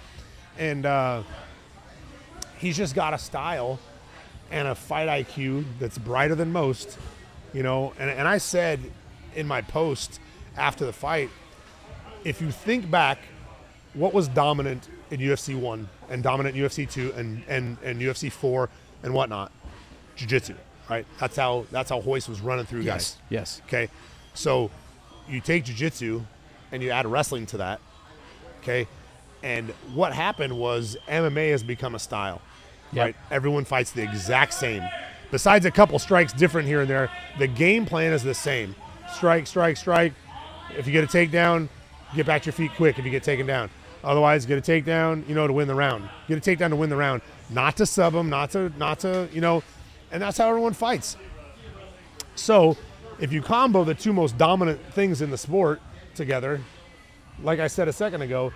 [0.58, 1.22] and uh,
[2.58, 3.80] he's just got a style
[4.52, 6.98] and a fight IQ that's brighter than most.
[7.54, 8.80] You know, and and I said
[9.36, 10.20] in my post
[10.58, 11.30] after the fight,
[12.24, 13.20] if you think back,
[13.94, 18.32] what was dominant in UFC one and dominant in UFC two and and and UFC
[18.32, 18.70] four
[19.04, 19.52] and whatnot,
[20.16, 20.56] jiu-jitsu,
[20.90, 21.06] right?
[21.20, 23.18] That's how that's how Hoist was running through guys.
[23.30, 23.60] Yes.
[23.60, 23.62] Yes.
[23.68, 23.90] Okay,
[24.34, 24.70] so
[25.30, 26.22] you take jiu-jitsu
[26.72, 27.80] and you add wrestling to that.
[28.62, 28.88] Okay,
[29.44, 32.42] and what happened was MMA has become a style.
[32.94, 33.06] Yep.
[33.06, 34.84] Right, everyone fights the exact same.
[35.32, 38.76] Besides a couple strikes different here and there, the game plan is the same.
[39.14, 40.14] Strike, strike, strike.
[40.78, 41.68] If you get a takedown,
[42.16, 42.98] get back to your feet quick.
[42.98, 43.70] If you get taken down,
[44.04, 45.28] otherwise get a takedown.
[45.28, 46.10] You know to win the round.
[46.30, 47.22] Get a takedown to win the round.
[47.50, 48.30] Not to sub them.
[48.30, 49.64] Not to not to you know,
[50.12, 51.18] and that's how everyone fights.
[52.36, 52.78] So
[53.20, 55.82] if you combo the two most dominant things in the sport
[56.16, 56.62] together,
[57.44, 58.54] like I said a second ago,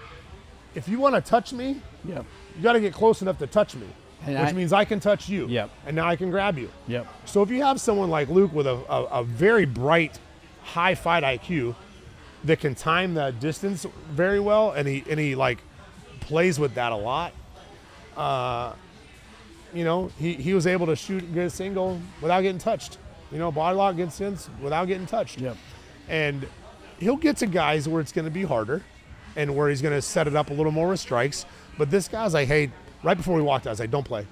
[0.75, 2.25] if you want to touch me, Yep.
[2.57, 3.87] you got to get close enough to touch me,
[4.25, 5.47] And which I- means I can touch you.
[5.47, 5.69] Yep.
[5.87, 6.69] And now I can grab you.
[6.87, 7.07] Yep.
[7.25, 10.19] So if you have someone like Luke with a, a, a very bright,
[10.63, 11.75] high fight IQ
[12.43, 15.59] that can time the distance very well, and he and he like
[16.19, 17.33] plays with that a lot.
[18.15, 18.73] Uh,
[19.73, 22.97] you know, he, he was able to shoot and get a single without getting touched.
[23.31, 25.39] You know, body lock gets in without getting touched.
[25.39, 25.55] Yep.
[26.09, 26.45] And
[26.99, 28.83] he'll get to guys where it's going to be harder,
[29.35, 31.45] and where he's going to set it up a little more with strikes.
[31.77, 32.71] But this guy's like, hey,
[33.03, 34.25] right before we walked out, I was like, don't play,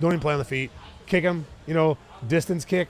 [0.00, 0.70] don't even play on the feet,
[1.06, 1.46] kick him.
[1.66, 2.88] You know, distance kick.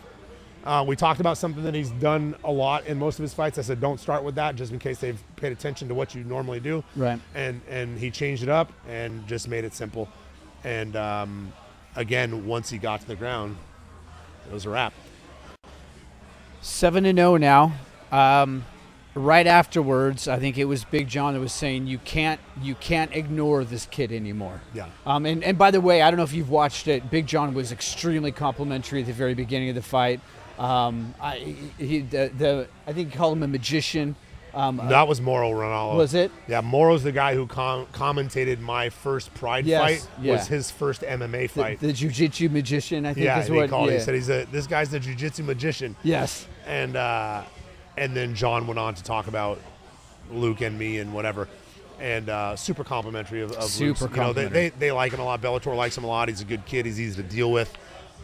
[0.65, 3.59] Uh, we talked about something that he's done a lot in most of his fights.
[3.59, 6.23] I said, don't start with that, just in case they've paid attention to what you
[6.23, 6.85] normally do.
[6.95, 7.19] Right.
[7.35, 10.09] And and he changed it up and just made it simple.
[10.63, 11.53] And um,
[11.97, 13.57] again, once he got to the ground,
[14.49, 14.93] it was a wrap.
[16.61, 17.73] Seven and zero now.
[18.13, 18.65] Um,
[19.15, 23.15] right afterwards, I think it was Big John that was saying you can't you can't
[23.15, 24.61] ignore this kid anymore.
[24.75, 24.87] Yeah.
[25.07, 27.11] Um, and, and by the way, I don't know if you've watched it.
[27.11, 30.21] Big John was extremely complimentary at the very beginning of the fight.
[30.59, 31.37] Um, I
[31.79, 34.17] he the, the I think he called him a magician.
[34.55, 35.97] Um, That was Mauro Ranallo.
[35.97, 36.31] Was it?
[36.47, 40.11] Yeah, Mauro's the guy who com- commentated my first Pride Yes, fight.
[40.21, 40.33] yeah.
[40.35, 41.81] Was his first MMA fight.
[41.81, 43.07] the jiu-jitsu magician.
[43.07, 43.63] I think yeah, is what.
[43.63, 43.89] he called.
[43.89, 43.93] it.
[43.93, 43.99] yeah.
[44.01, 45.97] He said he's a this guy's the jiu-jitsu magician.
[46.03, 46.47] yes.
[46.67, 47.45] and uh,
[47.97, 49.59] and then John went on to talk about
[50.31, 51.49] Luke and me and whatever,
[52.01, 54.01] and uh, super complimentary of, of Super Luke's.
[54.01, 54.69] You know, they, complimentary.
[54.71, 55.41] they they like him a lot.
[55.41, 56.29] Bellator likes him a lot.
[56.29, 56.87] He's a good kid.
[56.87, 57.73] He's easy to deal with.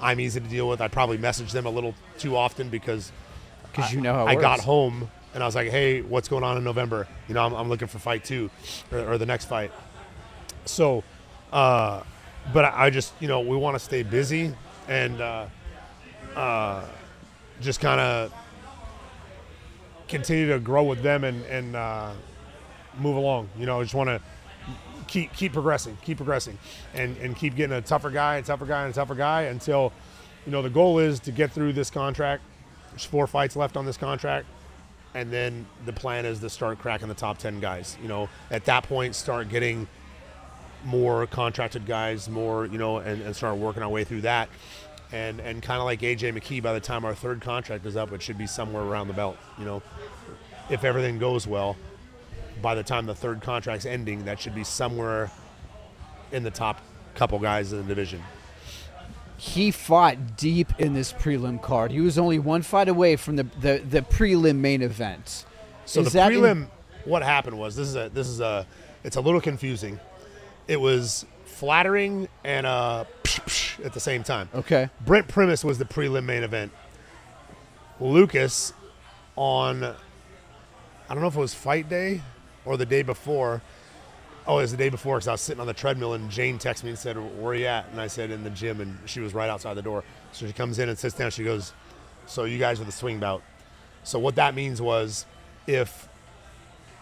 [0.01, 0.81] I'm easy to deal with.
[0.81, 3.11] I probably message them a little too often because
[3.71, 6.65] Because you know I got home and I was like, hey, what's going on in
[6.65, 7.07] November?
[7.29, 8.51] You know, I'm, I'm looking for fight two
[8.91, 9.73] or, or the next fight.
[10.65, 11.05] So,
[11.53, 12.03] uh,
[12.53, 14.55] but I, I just, you know, we want to stay busy
[14.89, 15.47] and uh,
[16.35, 16.85] uh,
[17.61, 18.33] just kind of
[20.09, 22.13] continue to grow with them and, and uh,
[22.99, 23.49] move along.
[23.59, 24.21] You know, I just want to
[25.07, 26.59] keep keep progressing, keep progressing,
[26.95, 29.93] and and keep getting a tougher guy, a tougher guy, and a tougher guy until,
[30.47, 32.43] you know, the goal is to get through this contract.
[32.91, 34.47] There's four fights left on this contract,
[35.15, 37.97] and then the plan is to start cracking the top ten guys.
[38.03, 39.87] You know, at that point, start getting
[40.85, 44.49] more contracted guys, more you know, and, and start working our way through that.
[45.13, 48.13] And and kind of like AJ McKee, by the time our third contract is up,
[48.13, 49.37] it should be somewhere around the belt.
[49.59, 49.83] You know,
[50.69, 51.77] if everything goes well,
[52.61, 55.31] by the time the third contract's ending, that should be somewhere
[56.31, 56.83] in the top
[57.15, 58.23] couple guys in the division.
[59.39, 61.91] he fought deep in this prelim card.
[61.91, 65.47] He was only one fight away from the the, the prelim main event.
[65.87, 66.67] So Is the that in- prelim,
[67.05, 68.67] what happened was this is a this is a
[69.05, 69.99] it's a little confusing.
[70.67, 73.41] It was flattering and uh psh,
[73.79, 74.49] psh at the same time.
[74.55, 74.89] okay.
[75.05, 76.73] Brent Primus was the prelim main event.
[78.01, 78.73] Lucas
[79.37, 82.23] on I don't know if it was fight day
[82.65, 83.63] or the day before.
[84.47, 86.59] Oh, it was the day before because I was sitting on the treadmill and Jane
[86.59, 88.99] texted me and said, "Where are you at?" And I said, "In the gym." And
[89.07, 90.05] she was right outside the door.
[90.33, 91.31] So she comes in and sits down.
[91.31, 91.73] She goes,
[92.27, 93.43] "So you guys are the swing bout."
[94.05, 95.27] So what that means was,
[95.67, 96.09] if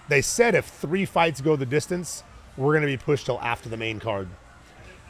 [0.09, 2.23] they said if three fights go the distance,
[2.57, 4.29] we're going to be pushed till after the main card.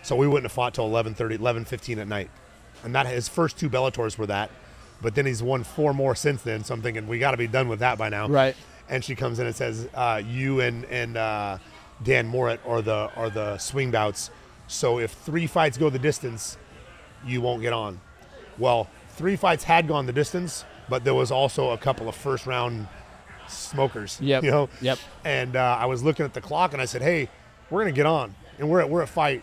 [0.06, 2.30] So we wouldn't have fought till 11:30, 11:15 at night.
[2.84, 4.52] And that his first two Bellators were that,
[5.02, 6.62] but then he's won four more since then.
[6.62, 8.28] So I'm thinking we got to be done with that by now.
[8.28, 8.54] Right.
[8.88, 11.58] And she comes in and says, uh, "You and and uh,
[12.04, 14.30] Dan Moret are the are the swing bouts.
[14.68, 16.56] So if three fights go the distance,
[17.26, 18.00] you won't get on."
[18.58, 22.46] Well, three fights had gone the distance, but there was also a couple of first
[22.46, 22.86] round
[23.48, 24.18] smokers.
[24.22, 24.44] Yep.
[24.44, 24.68] You know.
[24.80, 24.98] Yep.
[25.24, 27.28] And uh, I was looking at the clock and I said, "Hey,
[27.70, 29.42] we're gonna get on." And we're at we're at fight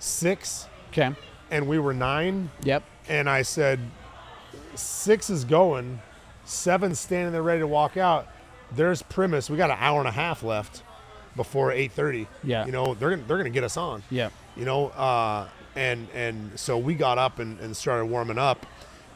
[0.00, 1.14] six, Okay.
[1.52, 2.50] and we were nine.
[2.64, 2.82] Yep.
[3.08, 3.78] And I said,
[4.74, 6.00] six is going,
[6.44, 8.26] seven standing there ready to walk out.
[8.72, 9.48] There's Primus.
[9.50, 10.82] We got an hour and a half left
[11.36, 12.26] before 8:30.
[12.44, 12.66] Yeah.
[12.66, 14.02] You know they're gonna, they're gonna get us on.
[14.10, 14.30] Yeah.
[14.56, 18.66] You know, uh, and and so we got up and, and started warming up,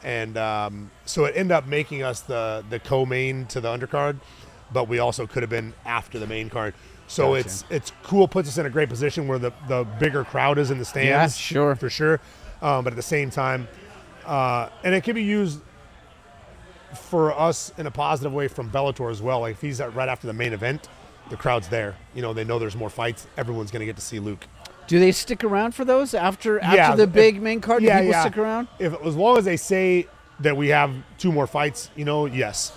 [0.03, 4.17] and um, so it ended up making us the the co-main to the undercard,
[4.73, 6.75] but we also could have been after the main card.
[7.15, 7.41] So Gotcha.
[7.47, 8.27] it's it's cool.
[8.27, 11.09] Puts us in a great position where the the bigger crowd is in the stands.
[11.09, 11.77] Yeah, sure.
[11.77, 12.19] for sure.
[12.61, 13.69] Um, but at the same time,
[14.27, 15.61] uh, and it can be used
[16.95, 19.41] for us in a positive way from Bellator as well.
[19.41, 20.89] Like if he's at right after the main event,
[21.31, 21.95] the crowd's there.
[22.17, 23.27] You know, they know there's more fights.
[23.37, 24.47] Everyone's going to get to see Luke.
[24.89, 27.83] Do they stick around for those after after Yeah, the if- big main card?
[27.83, 28.67] Do people stick around?
[28.81, 30.09] If as long as they say
[30.41, 32.73] that we have two more fights, you know, yes,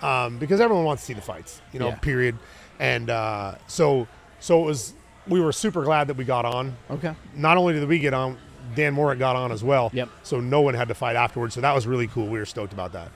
[0.00, 1.60] um, because everyone wants to see the fights.
[1.72, 1.96] You know, Yeah.
[1.96, 2.38] period.
[2.80, 4.08] And uh, so
[4.40, 4.94] so it was.
[5.28, 6.76] We were super glad that we got on.
[6.90, 7.14] Okay.
[7.36, 8.38] Not only did we get on,
[8.74, 9.90] Dan Moret got on as well.
[9.92, 10.08] Yep.
[10.22, 11.54] So no one had to fight afterwards.
[11.54, 12.26] So that was really cool.
[12.26, 13.12] We were stoked about that.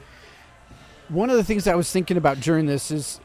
[1.09, 3.20] One of the things I was thinking about during this is,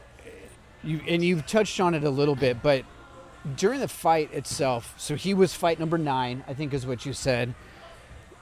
[0.82, 2.84] you and you've touched on it a little bit, but
[3.56, 7.12] during the fight itself, so he was fight number nine, I think is what you
[7.12, 7.54] said.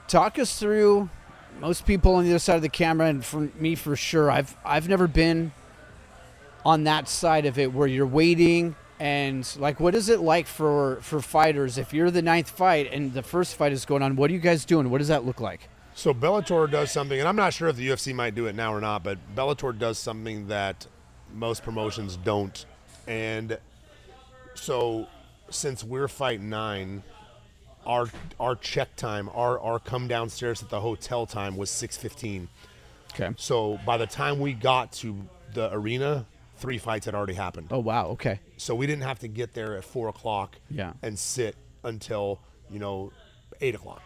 [0.07, 1.09] Talk us through.
[1.59, 4.55] Most people on the other side of the camera, and for me for sure, I've
[4.63, 5.51] I've never been
[6.69, 10.99] on that side of it where you're waiting and like what is it like for
[11.01, 14.15] for fighters if you're the ninth fight and the first fight is going on?
[14.15, 14.91] What are you guys doing?
[14.91, 15.67] What does that look like?
[15.95, 18.71] So Bellator does something, and I'm not sure if the UFC might do it now
[18.71, 20.85] or not, but Bellator does something that
[21.33, 22.65] most promotions don't.
[23.07, 23.57] And
[24.53, 25.07] so,
[25.49, 27.01] since we're fight nine,
[27.83, 28.05] our
[28.39, 32.47] our check time, our our come downstairs at the hotel time was 6:15.
[33.13, 33.33] Okay.
[33.37, 35.17] So by the time we got to
[35.53, 36.25] the arena,
[36.59, 37.67] three fights had already happened.
[37.71, 38.07] Oh wow.
[38.09, 38.39] Okay.
[38.57, 40.93] So we didn't have to get there at four o'clock Yeah.
[41.01, 43.11] and sit until you know
[43.61, 44.01] eight o'clock.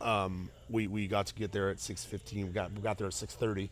[0.00, 2.46] Um, we we got to get there at six fifteen.
[2.46, 3.70] We got we got there at six thirty,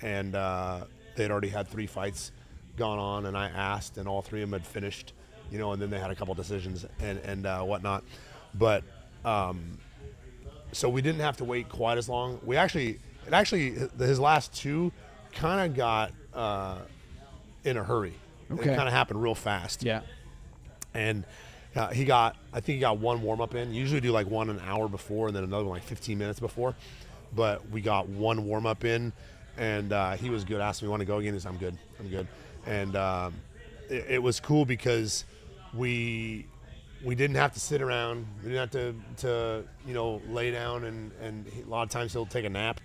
[0.00, 0.84] and uh,
[1.16, 2.32] they'd already had three fights
[2.76, 3.26] gone on.
[3.26, 5.12] And I asked, and all three of them had finished.
[5.50, 8.04] You know, and then they had a couple decisions and and uh, whatnot.
[8.54, 8.84] But
[9.24, 9.78] um,
[10.72, 12.40] so we didn't have to wait quite as long.
[12.44, 14.92] We actually, it actually, his last two
[15.32, 16.78] kind of got uh,
[17.64, 18.14] in a hurry.
[18.50, 18.72] Okay.
[18.72, 20.00] It kind of happened real fast Yeah.
[20.94, 21.24] and
[21.76, 23.72] uh, he got I think he got one warm up in.
[23.72, 26.74] Usually do like one an hour before and then another one like 15 minutes before,
[27.34, 29.12] but we got one warm up in,
[29.56, 30.60] and uh, he was good.
[30.60, 31.32] Asked me want to go again.
[31.34, 31.76] He said I'm good.
[32.00, 32.26] I'm good,
[32.66, 33.34] and um,
[33.88, 35.24] it, it was cool because
[35.72, 36.46] we
[37.04, 38.26] we didn't have to sit around.
[38.42, 42.12] We didn't have to to you know lay down and and a lot of times
[42.12, 42.80] he'll take a nap,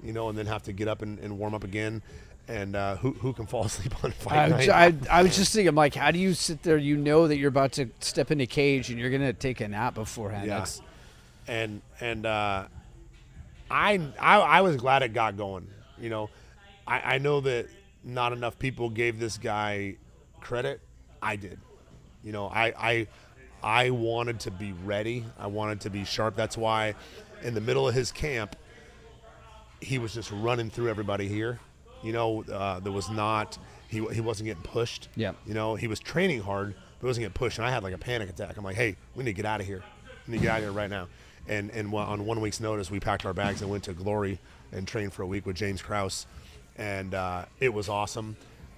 [0.00, 2.02] you know, and then have to get up and, and warm up again.
[2.48, 4.68] And uh, who who can fall asleep on fight I, night?
[4.70, 6.78] I, I was just thinking, like, how do you sit there?
[6.78, 9.68] You know that you're about to step in a cage and you're gonna take a
[9.68, 10.46] nap beforehand.
[10.46, 10.54] Yeah.
[10.54, 10.80] That's-
[11.48, 12.66] and and uh,
[13.70, 15.66] I, I I was glad it got going.
[15.98, 16.30] You know,
[16.86, 17.68] I, I know that
[18.04, 19.96] not enough people gave this guy
[20.40, 20.80] credit.
[21.20, 21.58] I did.
[22.22, 23.06] You know, I I
[23.62, 25.24] I wanted to be ready.
[25.38, 26.36] I wanted to be sharp.
[26.36, 26.94] That's why,
[27.42, 28.54] in the middle of his camp,
[29.80, 31.58] he was just running through everybody here.
[32.02, 33.58] You know, uh, there was not
[33.88, 35.08] he he wasn't getting pushed.
[35.16, 35.32] Yeah.
[35.46, 37.58] You know, he was training hard, but wasn't getting pushed.
[37.58, 38.56] And I had like a panic attack.
[38.56, 39.82] I'm like, hey, we need to get out of here.
[40.26, 41.08] We need to get out of here right now.
[41.48, 44.38] And and on one week's notice, we packed our bags and went to Glory
[44.72, 46.26] and trained for a week with James Krause,
[46.76, 48.36] and uh, it was awesome.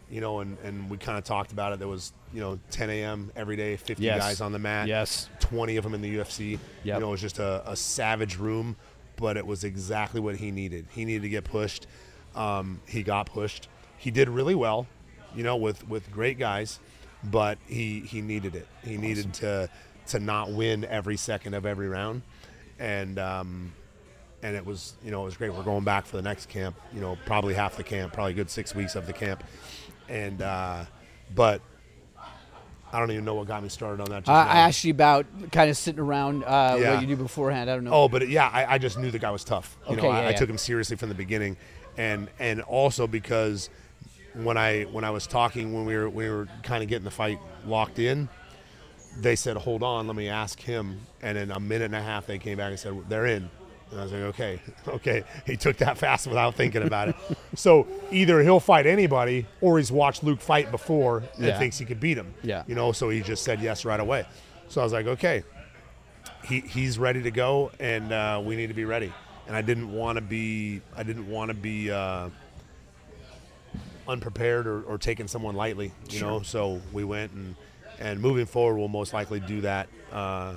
[0.09, 1.79] You know, and, and we kind of talked about it.
[1.79, 3.31] There was, you know, 10 a.m.
[3.37, 4.19] every day, 50 Yes.
[4.19, 4.89] guys on the mat.
[4.89, 5.29] Yes.
[5.39, 6.59] 20 of them in the UFC.
[6.83, 6.97] Yep.
[6.97, 8.75] You know, it was just a, a savage room,
[9.15, 10.87] but it was exactly what he needed.
[10.91, 11.87] He needed to get pushed.
[12.35, 13.69] Um, he got pushed.
[13.99, 14.87] He did really well,
[15.35, 16.79] you know, with, with great guys,
[17.25, 18.67] but he, he needed it.
[18.85, 19.69] He needed to
[20.07, 22.23] to not win every second of every round,
[22.81, 23.73] and um,
[24.43, 25.53] and it was you know it was great.
[25.55, 26.75] We're going back for the next camp.
[26.93, 29.45] You know, probably half the camp, probably a good six weeks of the camp,
[30.09, 30.85] and uh,
[31.35, 31.61] but
[32.93, 34.25] I don't even know what got me started on that.
[34.25, 34.47] Just I.
[34.47, 36.95] I asked you about kind of sitting around uh, Yeah.
[36.95, 37.71] what you do beforehand.
[37.71, 37.93] I don't know.
[37.93, 39.77] Oh, but yeah, I, I just knew the guy was tough.
[39.87, 41.57] You Okay, know, I, yeah, I took him seriously from the beginning,
[42.01, 43.69] and and also because
[44.35, 47.11] when I when I was talking when we were we were kind of getting the
[47.11, 48.29] fight locked in,
[49.19, 52.27] they said, "Hold on, let me ask him." And in a minute and a half,
[52.27, 53.51] they came back and said, "They're in."
[53.91, 57.17] And I was like, "Okay, okay." He took that fast without thinking about it.
[57.55, 61.59] so either he'll fight anybody, or he's watched Luke fight before and Yeah.
[61.59, 62.33] thinks he could beat him.
[62.43, 62.63] Yeah.
[62.67, 64.25] You know, so he just said yes right away.
[64.69, 65.43] So I was like, "Okay."
[66.49, 69.13] he, he's ready to go and uh, we need to be ready
[69.51, 72.29] and i didn't want to be i didn't want to be uh,
[74.07, 76.41] unprepared or, or taking someone lightly you know?
[76.43, 77.57] So we went and
[77.99, 80.55] and moving forward we'll most likely do that uh,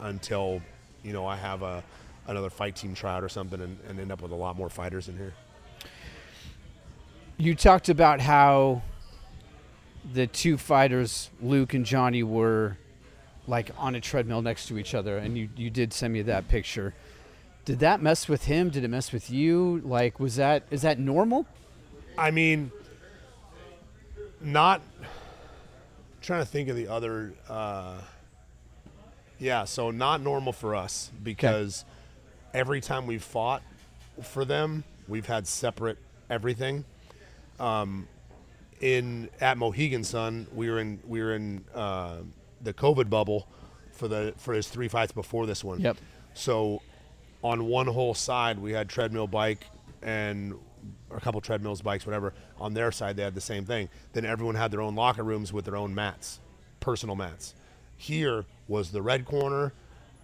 [0.00, 0.60] until
[1.02, 1.82] you know i have a
[2.26, 5.08] another fight team tryout or something and, and end up with a lot more fighters
[5.08, 5.34] in here.
[7.36, 8.82] You talked about how
[10.12, 12.76] the two fighters, Luke and Johnny, were
[13.46, 16.48] like on a treadmill next to each other, and you, you did send me that
[16.48, 16.94] picture.
[17.70, 18.70] Did that mess with him?
[18.70, 19.80] Did it mess with you?
[19.84, 21.46] Like, was that is that normal?
[22.18, 22.72] I mean,
[24.40, 24.82] not
[26.20, 27.32] trying to think of the other.
[27.48, 27.98] Uh,
[29.38, 31.84] yeah, so not normal for us because
[32.52, 33.62] every time we've fought
[34.20, 36.84] for them, we've had separate everything.
[37.60, 38.08] Um,
[38.80, 42.16] in at Mohegan Sun, we were in we were in uh,
[42.60, 43.46] the COVID bubble
[43.92, 45.78] for the for his three fights before this one.
[45.78, 45.98] Yep.
[46.34, 46.82] So
[47.42, 49.66] on one whole side we had treadmill bike
[50.02, 50.54] and
[51.14, 54.54] a couple treadmills bikes whatever on their side they had the same thing then everyone
[54.54, 56.38] had their own locker rooms with their own mats
[56.80, 57.54] personal mats
[57.96, 59.72] here was the red corner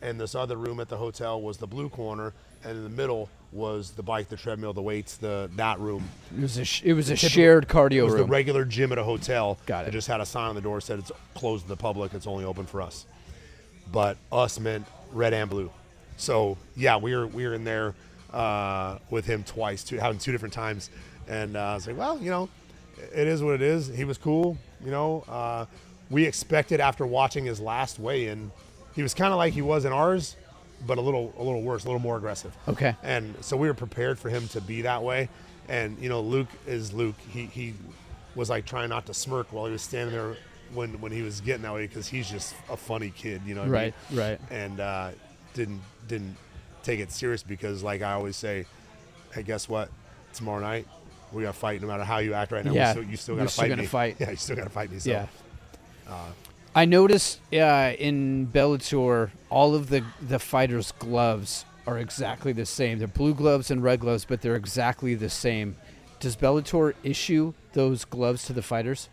[0.02, 3.28] and this other room at the hotel was the blue corner, and in the middle
[3.52, 6.08] was the bike, the treadmill, the weights, the that room.
[6.36, 8.92] It was a sh- it was a typical- shared It cardio was the regular gym
[8.92, 9.58] at a hotel.
[9.66, 9.92] Got it.
[9.92, 12.12] just had a sign on the door said it's closed to the public.
[12.14, 13.06] It's only open for us.
[13.90, 15.70] But us meant red and blue.
[16.16, 17.94] So yeah, we were we were in there
[18.32, 20.90] uh, with him twice, two, having two different times,
[21.28, 22.48] and uh, I was like, well, you know,
[23.14, 23.88] it is what it is.
[23.88, 24.56] He was cool.
[24.84, 25.66] You know, uh,
[26.10, 28.50] we expected after watching his last weigh-in,
[28.94, 30.36] he was kind of like he was in ours,
[30.86, 32.54] but a little a little worse, a little more aggressive.
[32.68, 32.94] Okay.
[33.02, 35.28] And so we were prepared for him to be that way.
[35.68, 37.16] And you know, Luke is Luke.
[37.30, 37.74] He he
[38.34, 40.36] was like trying not to smirk while he was standing there
[40.74, 43.62] when when he was getting that way because he's just a funny kid, you know.
[43.62, 44.20] what I Right, mean?
[44.20, 44.40] right.
[44.50, 45.10] And uh,
[45.56, 46.36] didn't didn't
[46.84, 48.66] take it serious because, like I always say,
[49.34, 49.88] hey, guess what?
[50.34, 50.86] Tomorrow night
[51.32, 51.80] we got to fight.
[51.82, 53.62] No matter how you act right now, Yeah, still, you still you're got to still
[53.64, 53.88] fight gonna me.
[53.88, 54.16] fight.
[54.20, 54.98] Yeah, you still got to fight me.
[55.00, 55.10] So.
[55.10, 55.26] Yeah.
[56.74, 62.98] I noticed uh, in Bellator, all of the the fighters' gloves are exactly the same.
[62.98, 65.76] They're blue gloves and red gloves, but they're exactly the same.
[66.20, 69.08] Does Bellator issue those gloves to the fighters?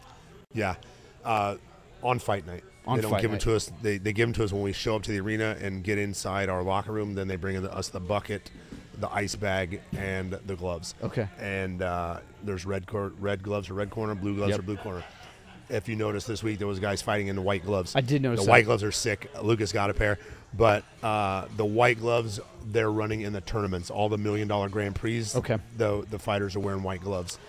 [0.53, 0.75] Yeah,
[1.23, 1.55] uh,
[2.03, 2.63] on fight night.
[2.85, 3.39] On they don't give night.
[3.39, 3.71] them to us.
[3.81, 5.97] They, they give them to us when we show up to the arena and get
[5.97, 7.15] inside our locker room.
[7.15, 8.51] Then they bring in us the bucket,
[8.99, 10.93] the ice bag, and the gloves.
[11.01, 11.27] Okay.
[11.39, 14.59] And uh, there's red cor- red gloves or red corner, blue gloves Yep.
[14.59, 15.03] or blue corner.
[15.69, 17.95] If you notice this week, there was guys fighting in the white gloves.
[17.95, 18.51] I did notice the that.
[18.51, 19.31] white gloves are sick.
[19.41, 20.19] Lucas got a pair,
[20.53, 23.89] but uh, the white gloves they're running in the tournaments.
[23.89, 25.25] All the million dollar Grand Prix.
[25.33, 25.57] Okay.
[25.77, 27.39] The the fighters are wearing white gloves,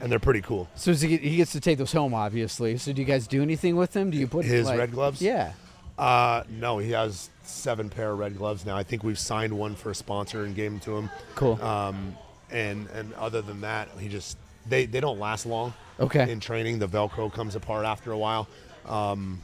[0.00, 0.68] and they're pretty cool.
[0.74, 2.76] So does he, he gets to take those home, obviously.
[2.78, 4.10] So do you guys do anything with them?
[4.10, 5.20] Do you put His like- red gloves?
[5.22, 5.52] Yeah.
[5.96, 8.76] Uh, no, he has seven pair of red gloves now.
[8.76, 11.10] I think we've signed one for a sponsor and gave them to him.
[11.36, 11.62] Cool.
[11.62, 12.16] Um,
[12.50, 14.36] and and other than that, he just
[14.68, 15.72] they they don't last long.
[16.00, 16.28] Okay.
[16.30, 18.48] In training, the Velcro comes apart after a while.
[18.86, 19.40] Um,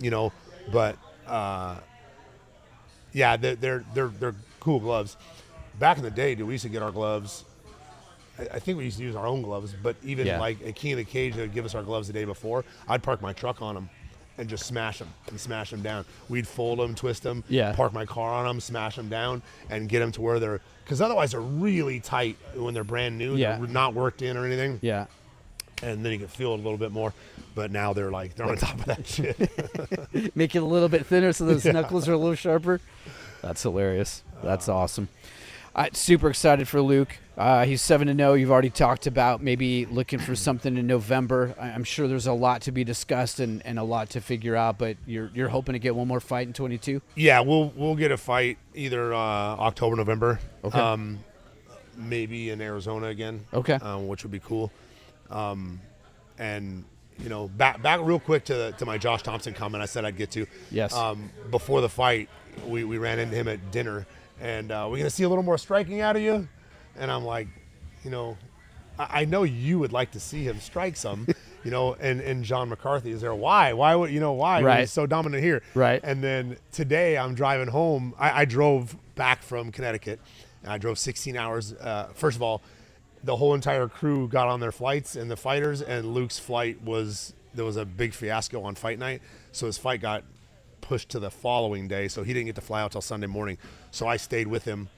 [0.00, 0.32] you know,
[0.72, 0.96] but
[1.28, 1.76] uh,
[3.12, 5.16] yeah, they're they're they're they're cool gloves.
[5.78, 7.44] Back in the day, dude, we used to get our gloves.
[8.38, 10.40] I- think we used to use our own gloves, but even Yeah.
[10.40, 12.64] like a King of the Cage, they'd give us our gloves the day before.
[12.88, 13.88] I'd park my truck on them
[14.38, 16.04] and just smash them and smash them down.
[16.28, 17.72] We'd fold them, twist them, Yeah.
[17.74, 21.00] park my car on them, smash them down, and get them to where they're because
[21.00, 23.36] otherwise they're really tight when they're brand new.
[23.36, 23.56] Yeah.
[23.58, 25.06] They're not worked in or anything, Yeah.
[25.82, 27.14] and then you can feel it a little bit more.
[27.54, 29.38] But now they're like they're on top of that shit.
[30.36, 32.80] Make it a little bit thinner so those knuckles are a little sharper.
[33.42, 34.22] That's hilarious.
[34.42, 35.08] That's uh, awesome.
[35.76, 37.16] I super excited for Luke.
[37.36, 38.34] Uh, he's seven to zero.
[38.34, 41.54] You've already talked about maybe looking for something in November.
[41.58, 44.54] I- I'm sure there's a lot to be discussed and, and a lot to figure
[44.54, 44.78] out.
[44.78, 47.02] But you're you're hoping to get one more fight in 22.
[47.16, 50.38] Yeah, we'll we'll get a fight either uh, October, November.
[50.62, 50.78] Okay.
[50.78, 51.18] Um,
[51.96, 53.44] maybe in Arizona again.
[53.52, 53.74] Okay.
[53.74, 54.70] Um, which would be cool.
[55.28, 55.80] Um,
[56.38, 56.84] and
[57.18, 60.16] you know, back back real quick to to my Josh Thomson comment I said I'd
[60.16, 60.46] get to.
[60.70, 60.94] Yes.
[60.94, 62.28] Um, before the fight,
[62.66, 64.06] we, we ran into him at dinner,
[64.44, 66.46] and uh, we're gonna see a little more striking out of you.
[66.96, 67.48] And I'm like,
[68.04, 68.36] you know,
[68.98, 71.26] I, I know you would like to see him strike some.
[71.64, 73.34] You know, and, and John McCarthy is there.
[73.34, 73.72] Why?
[73.72, 74.60] Why would you know why?
[74.60, 74.80] Right.
[74.80, 75.62] He's so dominant here.
[75.74, 75.98] Right.
[76.04, 78.12] And then today I'm driving home.
[78.18, 80.20] I, I drove back from Connecticut,
[80.62, 81.72] and I drove 16 hours.
[81.72, 82.60] Uh, first of all,
[83.22, 87.32] the whole entire crew got on their flights and the fighters, and Luke's flight was
[87.54, 90.22] there was a big fiasco on fight night, so his fight got
[90.82, 92.08] pushed to the following day.
[92.08, 93.56] So he didn't get to fly out till Sunday morning.
[93.94, 94.88] So I stayed with him,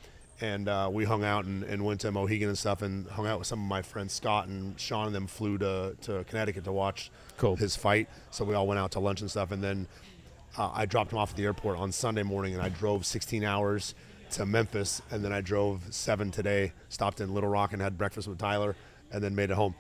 [0.41, 3.39] and uh, we hung out and, and went to Mohegan and stuff, and hung out
[3.39, 4.15] with some of my friends.
[4.15, 7.57] Scott and Sean and them flew to to Connecticut to watch Cool.
[7.57, 8.09] his fight.
[8.31, 9.87] So we all went out to lunch and stuff, and then
[10.57, 13.45] uh, I dropped him off at the airport on Sunday morning, and I drove 16
[13.45, 13.95] hours
[14.31, 16.73] to Memphis, and then I drove seven today.
[16.89, 18.77] Stopped in Little Rock and had breakfast with Tyler,
[19.13, 19.75] and then made it home.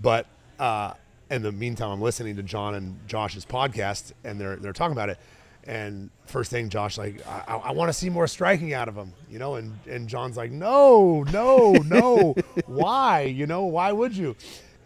[0.00, 0.28] But
[0.60, 0.92] uh,
[1.32, 5.10] in the meantime, I'm listening to John and Josh's podcast, and they're they're talking about
[5.10, 5.18] it.
[5.68, 9.12] And first thing, Josh like, I, I want to see more striking out of him,
[9.30, 9.56] you know.
[9.56, 12.34] And and John's like, no, no, no.
[12.66, 13.22] why?
[13.22, 14.36] You know, why would you?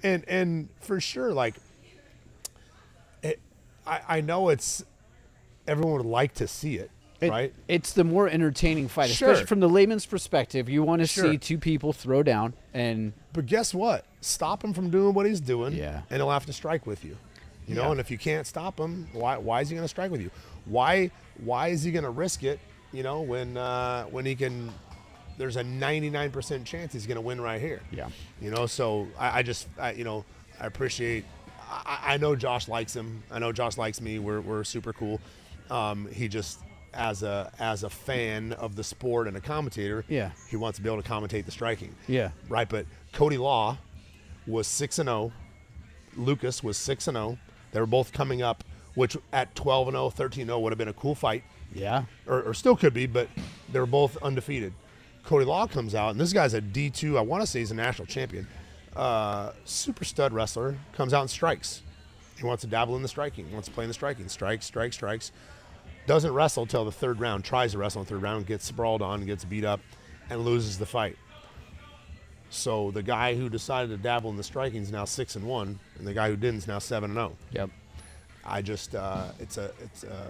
[0.03, 1.57] And and for sure, like,
[3.22, 3.41] it,
[3.87, 4.85] I I know it's
[5.66, 7.53] everyone would like to see it, It- right?
[7.68, 9.28] It's the more entertaining fight, Sure.
[9.31, 10.68] especially from the layman's perspective.
[10.68, 11.31] You want to Sure.
[11.31, 14.05] see two people throw down and But guess what?
[14.22, 16.03] Stop him from doing what he's doing, Yeah.
[16.11, 17.16] and he'll have to strike with you.
[17.68, 20.11] You know, and if you can't stop him, why why is he going to strike
[20.11, 20.31] with you?
[20.67, 21.11] Why
[21.43, 22.61] why is he going to risk it?
[22.93, 24.73] You know, when uh, when he can,
[25.39, 27.81] there's a 99% chance he's going to win right here.
[27.93, 28.09] Yeah.
[28.41, 30.25] You know, so I, I just I, you know
[30.61, 31.25] I appreciate.
[31.71, 33.23] I, I know Josh likes him.
[33.31, 34.19] I know Josh likes me.
[34.19, 35.21] We're we're super cool.
[35.71, 36.59] Um, he just
[36.93, 40.33] as a as a fan of the sport and a commentator, Yeah.
[40.49, 42.69] he wants to be able to commentate the striking yeah, right?
[42.69, 43.79] But Cody Law
[44.49, 45.31] was six and zero.
[46.17, 47.39] Lucas was six and zero.
[47.71, 50.88] They were both coming up, which at 12 and 0, 13 0 would have been
[50.88, 51.45] a cool fight.
[51.72, 52.05] Yeah.
[52.26, 53.28] or, or still could be, but
[53.70, 54.72] they're both undefeated.
[55.24, 57.16] Cody Law comes out, and this guy's a D2.
[57.16, 58.47] I want to say he's a national champion.
[58.97, 61.82] Uh, super stud wrestler comes out and strikes.
[62.36, 63.47] He wants to dabble in the striking.
[63.47, 64.28] He wants to play in the striking.
[64.28, 65.30] Strikes, strikes, strikes.
[66.07, 67.45] Doesn't wrestle till the third round.
[67.45, 69.80] Tries to wrestle in the third round, gets sprawled on, gets beat up,
[70.30, 71.16] and loses the fight.
[72.49, 75.78] So the guy who decided to dabble in the striking is now six and one,
[75.99, 77.36] and the guy who didn't is now seven and zero.
[77.53, 77.70] Yep.
[78.45, 80.26] I just uh, it's a it's a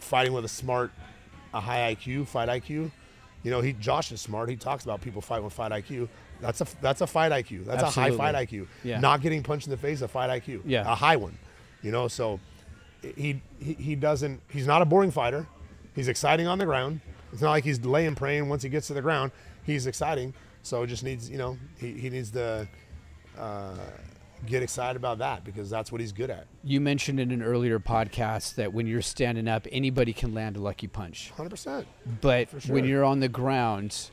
[0.00, 0.90] fighting with a smart,
[1.52, 2.90] a high IQ, fight IQ.
[3.42, 4.48] You know, he Josh is smart.
[4.48, 6.08] He talks about people fighting with fight IQ.
[6.40, 7.66] That's a that's a fight IQ.
[7.66, 8.16] That's Absolutely.
[8.16, 8.66] a high fight IQ.
[8.82, 9.00] Yeah.
[9.00, 10.62] Not getting punched in the face, a fight IQ.
[10.64, 10.90] Yeah.
[10.90, 11.36] A high one.
[11.82, 12.40] You know, so
[13.02, 14.40] he he, he doesn't.
[14.50, 15.46] He's not a boring fighter.
[15.94, 17.00] He's exciting on the ground.
[17.32, 19.30] It's not like he's laying praying once he gets to the ground.
[19.64, 20.32] He's exciting.
[20.62, 22.66] So it just needs you know he, he needs the.
[23.38, 23.74] uh,
[24.46, 26.46] get excited about that because that's what he's good at.
[26.62, 30.60] You mentioned in an earlier podcast that when you're standing up, anybody can land a
[30.60, 31.30] lucky punch.
[31.36, 31.86] Hundred percent.
[32.20, 32.74] But sure.
[32.74, 34.10] when you're on the ground,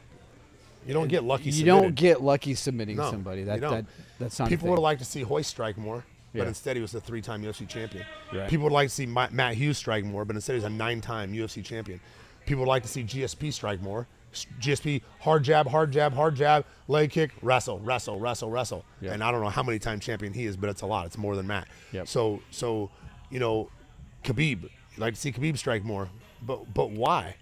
[0.86, 1.46] You don't get lucky.
[1.46, 1.82] you submitted.
[1.82, 3.44] don't get lucky submitting No, somebody.
[3.44, 3.86] That, that
[4.20, 4.50] that's not.
[4.50, 6.04] People would have liked to see Royce strike more,
[6.34, 6.48] but Yeah.
[6.48, 8.06] instead he was a three-time UFC champion.
[8.34, 8.50] Right.
[8.50, 11.64] People would like to see Matt Hughes strike more, but instead he's a nine-time UFC
[11.64, 12.00] champion.
[12.46, 14.08] People would like to see GSP strike more.
[14.34, 18.86] S- GSP hard jab, hard jab, hard jab, leg kick, wrestle, wrestle, wrestle, wrestle.
[19.02, 19.14] Yeah.
[19.14, 21.06] And I don't know how many time champion he is, but it's a lot.
[21.06, 21.68] It's more than Matt.
[21.92, 22.08] Yep.
[22.08, 22.90] So so,
[23.30, 23.70] you know,
[24.24, 24.64] Khabib.
[24.64, 26.10] You'd like to see Khabib strike more,
[26.42, 27.36] but but why?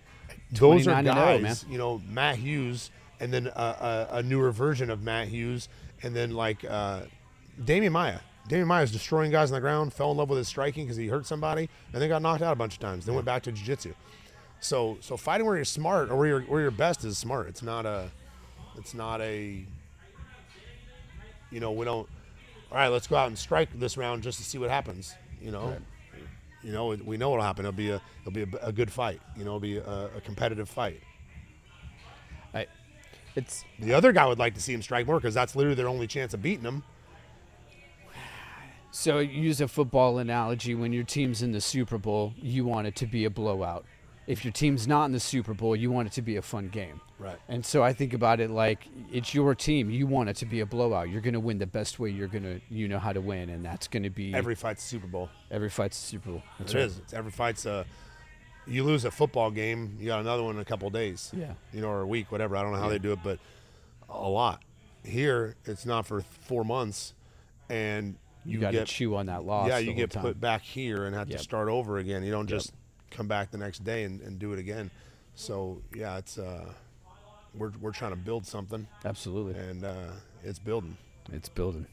[0.52, 1.72] Those are 29 and 0, guys, man.
[1.72, 5.70] you know, Matt Hughes, and then a, a, a newer version of Matt Hughes,
[6.04, 7.02] and then like uh,
[7.62, 8.20] Demian Maia.
[8.48, 10.98] Demian Maia is destroying guys on the ground, fell in love with his striking because
[10.98, 13.06] he hurt somebody, and then got knocked out a bunch of times.
[13.06, 13.94] Then went back to jiu-jitsu.
[14.62, 17.48] So so fighting where you're smart or where you're where you're best is smart.
[17.48, 18.10] It's not a,
[18.78, 19.66] it's not a.
[21.52, 22.08] You know we don't.
[22.72, 25.16] All right, let's go out and strike this round just to see what happens.
[25.42, 25.76] You know,
[26.62, 27.66] you know we know what'll happen.
[27.66, 29.22] It'll be a it'll be a, a good fight.
[29.36, 31.02] You know, it'll be a, a competitive fight.
[32.54, 32.68] I,
[33.36, 35.88] it's The other guy would like to see him strike more because that's literally their
[35.88, 36.84] only chance of beating him.
[38.92, 40.76] so use a football analogy.
[40.76, 43.86] When your team's in the Super Bowl, you want it to be a blowout.
[44.30, 46.68] If your team's not in the Super Bowl, you want it to be a fun
[46.70, 47.02] game.
[47.18, 47.38] Right.
[47.48, 49.90] And so I think about it like it's your team.
[49.90, 51.10] You want it to be a blowout.
[51.10, 53.50] You're going to win the best way you're going to you know how to win,
[53.50, 55.30] and that's going to be Every fight's a Super Bowl.
[55.50, 56.44] every fight's a Super Bowl.
[56.60, 56.86] That's It right.
[56.86, 56.98] is.
[57.00, 57.86] It's every fight's a.
[58.68, 61.32] You lose a football game, you got another one in a couple days.
[61.36, 61.54] Yeah.
[61.74, 62.56] You know, or a week, whatever.
[62.56, 63.40] I don't know how they do it, but
[64.08, 64.62] a lot.
[65.04, 67.16] Here, it's not for four months,
[67.68, 68.16] and
[68.46, 69.70] You, you, got to chew on that loss.
[69.70, 71.38] yeah, you get put back here and have Yep.
[71.40, 72.22] to start over again.
[72.24, 72.60] You don't Yep.
[73.12, 74.92] Come back the next day and, and do it again.
[75.36, 76.74] So yeah, it's uh,
[77.56, 80.12] we're we're trying to build something, Absolutely, and uh,
[80.44, 80.98] it's building.
[81.32, 81.86] it's building.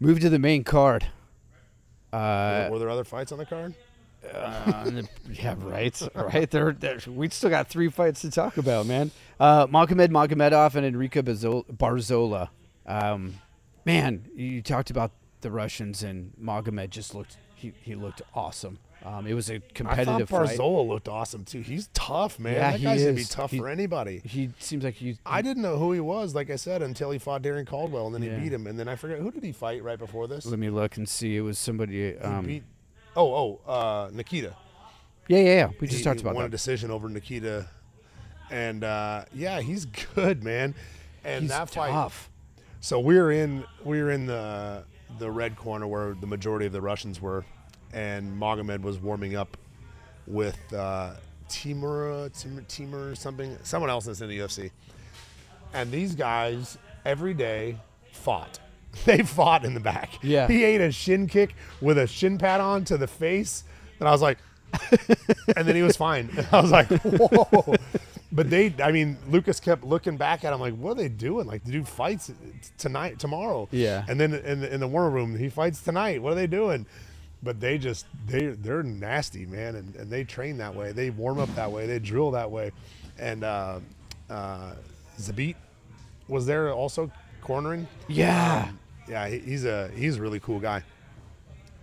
[0.00, 1.06] Move to the main card.
[2.12, 3.74] Uh, Were there other fights on the card?
[4.34, 6.50] Uh, yeah, right, right.
[6.50, 9.10] There, there, we still got three fights to talk about, man.
[9.40, 12.48] Uh, Magomed Magomedov and Enrique Barzola.
[12.86, 13.34] Um,
[13.84, 17.36] man, you talked about the Russians, and Magomed just looked.
[17.54, 18.78] He, he looked awesome.
[19.04, 20.58] Um, it was a competitive I thought fight.
[20.58, 21.60] Barzola looked awesome too.
[21.60, 22.54] He's tough, man.
[22.54, 24.20] Yeah, that he guy's gonna be tough He- for anybody.
[24.24, 25.16] He seems like he.
[25.26, 28.14] I didn't know who he was, like I said, until he fought Darrion Caldwell, and
[28.14, 28.36] then Yeah.
[28.36, 28.66] he beat him.
[28.68, 30.46] And then I forget who did he fight right before this.
[30.46, 31.36] Let me look and see.
[31.36, 32.16] It was somebody.
[32.18, 32.62] Um, beat.
[33.16, 34.54] Oh, oh, uh, Nikita.
[35.28, 35.70] yeah, yeah, yeah.
[35.80, 37.66] We just he, talked he about won a decision over Nikita,
[38.50, 40.74] and uh, yeah, he's good, man.
[41.24, 41.90] And He's that fight.
[41.90, 42.30] tough.
[42.82, 44.82] So we're in we're in the
[45.20, 47.44] the red corner where the majority of the Russians were,
[47.92, 49.56] and Magomed was warming up
[50.26, 51.12] with uh,
[51.48, 54.72] Timur Timur Timur something someone else that's in the UFC,
[55.72, 57.78] and these guys every day
[58.10, 58.58] fought.
[59.06, 60.18] They fought in the back.
[60.20, 60.46] Yeah.
[60.48, 63.64] he ate a shin kick with a shin pad on to the face,
[63.98, 64.36] and I was like,
[65.56, 66.28] and then he was fine.
[66.36, 67.74] And I was like, whoa.
[68.34, 71.46] But they, I mean, Lucas kept looking back at him like, what are they doing?
[71.46, 72.32] Like, the dude fights
[72.78, 73.68] tonight, tomorrow.
[73.70, 74.04] Yeah.
[74.08, 76.22] And then in the, in the war room, he fights tonight.
[76.22, 76.86] What are they doing?
[77.42, 79.76] But they just, they, they're nasty, man.
[79.76, 80.92] And, and they train that way.
[80.92, 81.86] They warm up that way.
[81.86, 82.72] They drill that way.
[83.18, 83.80] And uh,
[84.30, 84.72] uh,
[85.18, 85.56] Zabit
[86.26, 87.10] was there also
[87.42, 87.86] cornering.
[88.08, 88.70] Yeah.
[89.08, 90.82] Yeah, he, he's a he's a really cool guy.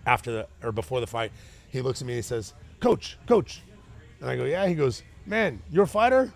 [0.06, 1.32] After the or before the fight,
[1.68, 3.60] he looks at me and he says, "Coach, coach,"
[4.20, 6.32] and I go, "Yeah." He goes, "Man, you're a fighter.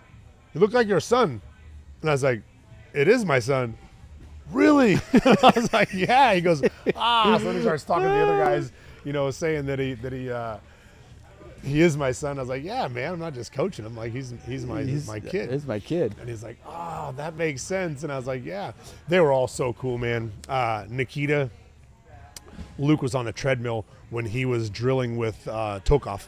[0.55, 1.39] You look like your son."
[2.01, 2.41] And I was like,
[2.93, 3.77] "It is my son."
[4.51, 4.95] Really?
[5.13, 6.63] I was like, "Yeah." He goes,
[6.95, 8.71] "Ah." So then he starts talking to the other guys,
[9.03, 10.57] you know, saying that he that he uh,
[11.63, 12.37] he is my son.
[12.37, 13.95] I was like, yeah, man, I'm not just coaching him.
[13.97, 15.51] Like he's he's my He's- my kid.
[15.51, 16.13] He's my kid.
[16.19, 18.03] And he's like, oh, that makes sense.
[18.03, 18.71] And I was like, yeah.
[19.07, 20.31] They were all so cool, man.
[20.47, 21.49] Uh, Nikita,
[22.77, 26.27] Luke was on a treadmill when he was drilling with uh, Tokov.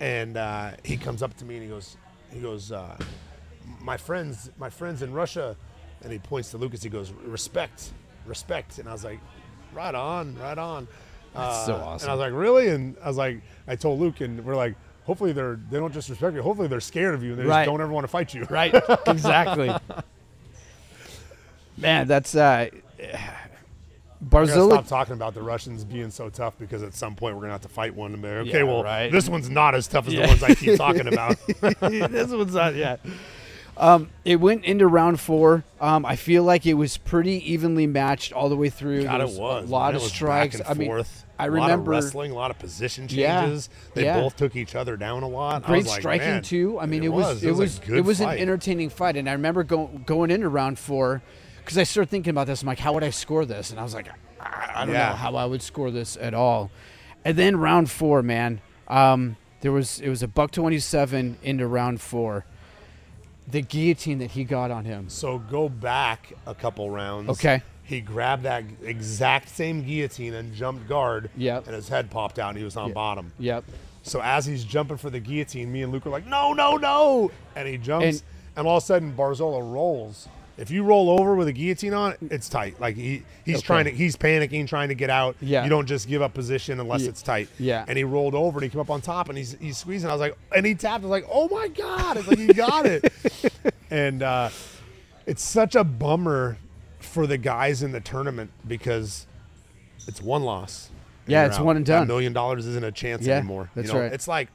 [0.00, 1.98] And uh, he comes up to me and he goes,
[2.32, 2.96] he goes, uh,
[3.80, 5.56] my friends, my friends in Russia.
[6.02, 6.82] And he points to Lucas.
[6.82, 7.90] He goes, respect,
[8.24, 8.78] respect.
[8.78, 9.20] And I was like,
[9.74, 10.88] right on, right on.
[11.34, 12.06] That's so Uh, awesome.
[12.06, 12.68] And I was like, really?
[12.68, 16.08] And I was like, I told Luke, and we're like, hopefully they're they don't just
[16.08, 16.42] respect you.
[16.42, 17.64] Hopefully they're scared of you and they Right.
[17.64, 18.44] just don't ever want to fight you.
[18.48, 18.74] Right.
[19.06, 19.70] exactly.
[21.76, 22.68] Man, that's uh
[24.24, 27.52] Barzilla stop talking about the Russians being so tough because at some point we're gonna
[27.54, 28.12] have to fight one.
[28.12, 29.10] And be okay, Yeah, well, right.
[29.10, 30.22] this one's not as tough as Yeah.
[30.22, 31.36] the ones I keep talking about.
[31.80, 32.96] this one's not yeah.
[33.80, 35.64] Um, it went into round four.
[35.80, 39.04] Um, I feel like it was pretty evenly matched all the way through.
[39.04, 39.68] God, it was.
[39.68, 39.96] a lot man.
[39.96, 40.60] of It was strikes.
[40.68, 41.24] I mean, forth.
[41.38, 43.70] I a lot of remember wrestling, a lot of position Yeah, changes.
[43.94, 44.20] They yeah.
[44.20, 45.64] both took each other down a lot.
[45.64, 46.78] I great was like, striking man, too.
[46.78, 48.34] I mean, it, was, it was a good it was fight.
[48.34, 51.22] an entertaining fight, and I remember go, going into round four
[51.64, 52.60] because I started thinking about this.
[52.60, 53.70] I'm like, how would I score this?
[53.70, 54.08] And I was like,
[54.38, 55.08] I, I don't Yeah.
[55.08, 56.70] know how I would score this at all.
[57.24, 61.66] And then round four, man, um, there was it was a buck twenty seven into
[61.66, 62.44] round four.
[63.50, 65.08] The guillotine that he got on him.
[65.08, 67.30] So go back a couple rounds.
[67.30, 67.62] Okay.
[67.82, 71.30] He grabbed that exact same guillotine and jumped guard.
[71.36, 71.66] Yep.
[71.66, 72.94] And his head popped out and he was on Yeah.
[72.94, 73.32] bottom.
[73.38, 73.64] Yep.
[74.02, 77.30] So as he's jumping for the guillotine, me and Luke are like, no, no, no.
[77.56, 78.22] And he jumps, And-
[78.56, 80.28] and, all of a sudden Barzola rolls.
[80.60, 82.78] If you roll over with a guillotine on, it's tight.
[82.78, 83.66] Like he, he's Okay.
[83.66, 85.34] trying to, he's panicking, trying to get out.
[85.40, 85.64] Yeah.
[85.64, 87.48] You don't just give up position unless Ye- it's tight.
[87.58, 87.84] yeah.
[87.88, 90.10] And he rolled over and he came up on top and he's he's squeezing.
[90.10, 91.02] I was like, and he tapped.
[91.02, 92.18] I was like, oh my god!
[92.18, 93.10] It's like he got it.
[93.90, 94.50] and uh,
[95.26, 96.58] it's such a bummer
[96.98, 99.26] for the guys in the tournament because
[100.06, 100.90] it's one loss.
[101.26, 101.64] Yeah, it's out.
[101.64, 102.06] one and done.
[102.06, 103.70] million dollars isn't a chance Yeah, anymore.
[103.74, 104.12] that's you know, right.
[104.12, 104.48] It's like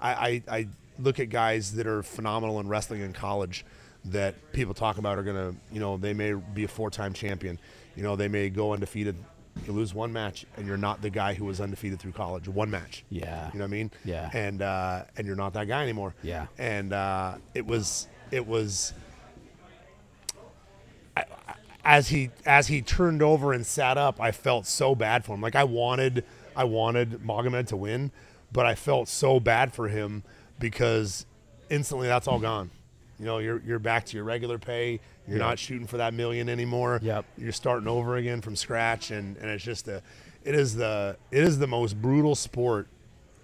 [0.00, 0.68] I, I, I
[1.00, 3.64] look at guys that are phenomenal in wrestling in college
[4.06, 7.58] that people talk about are gonna, you know, they may be a four-time champion.
[7.96, 9.16] You know, they may go undefeated.
[9.66, 12.48] You lose one match, and you're not the guy who was undefeated through college.
[12.48, 13.04] One match.
[13.10, 13.50] Yeah.
[13.52, 13.90] You know what I mean?
[14.04, 14.30] Yeah.
[14.32, 16.14] And uh, and you're not that guy anymore.
[16.22, 16.46] Yeah.
[16.56, 18.94] And uh, it was it was
[21.16, 25.24] I- I- as he as he turned over and sat up, I felt so bad
[25.24, 25.40] for him.
[25.40, 26.24] Like I wanted
[26.54, 28.12] I wanted Magomed to win,
[28.52, 30.22] but I felt so bad for him
[30.58, 31.26] because
[31.70, 32.70] instantly that's all gone.
[33.20, 34.98] You know, you're you're back to your regular pay.
[35.28, 36.98] You're not shooting for that million anymore.
[37.02, 37.24] Yep.
[37.38, 40.02] You're starting over again from scratch, and, and it's just a,
[40.42, 42.88] it is the it is the most brutal sport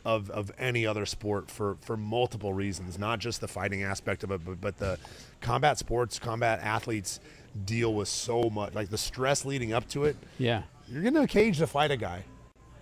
[0.07, 4.31] of, of any other sport for, for multiple reasons, not just the fighting aspect of
[4.31, 4.97] it, but, but the
[5.41, 7.19] combat sports, combat athletes
[7.65, 10.17] deal with so much, like the stress leading up to it.
[10.39, 10.63] Yeah.
[10.89, 12.25] You're in a cage to fight a guy.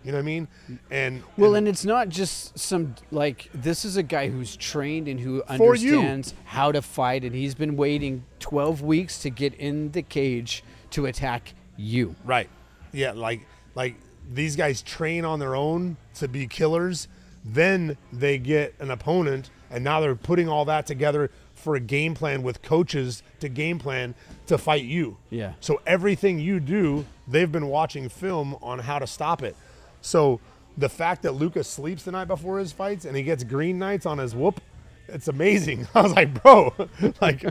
[0.04, 0.48] You know what I mean?
[0.90, 5.18] And Well, and it's not just some like this is a guy who's trained and
[5.18, 10.02] who understands how to fight, and he's been waiting 12 weeks to get in the
[10.02, 12.14] cage to attack you.
[12.24, 12.50] Right.
[12.92, 13.96] Yeah, like like
[14.32, 17.08] these guys train on their own to be killers,
[17.44, 22.14] then they get an opponent and now they're putting all that together for a game
[22.14, 24.14] plan with coaches to game plan
[24.46, 25.16] to fight you.
[25.30, 25.54] Yeah.
[25.60, 29.56] So everything you do, they've been watching film on how to stop it.
[30.04, 30.38] So
[30.76, 34.04] the fact that Lucas sleeps the night before his fights and he gets green nights
[34.06, 34.60] on his whoop,
[35.08, 35.86] it's amazing.
[35.94, 36.74] I was like, bro,
[37.20, 37.44] like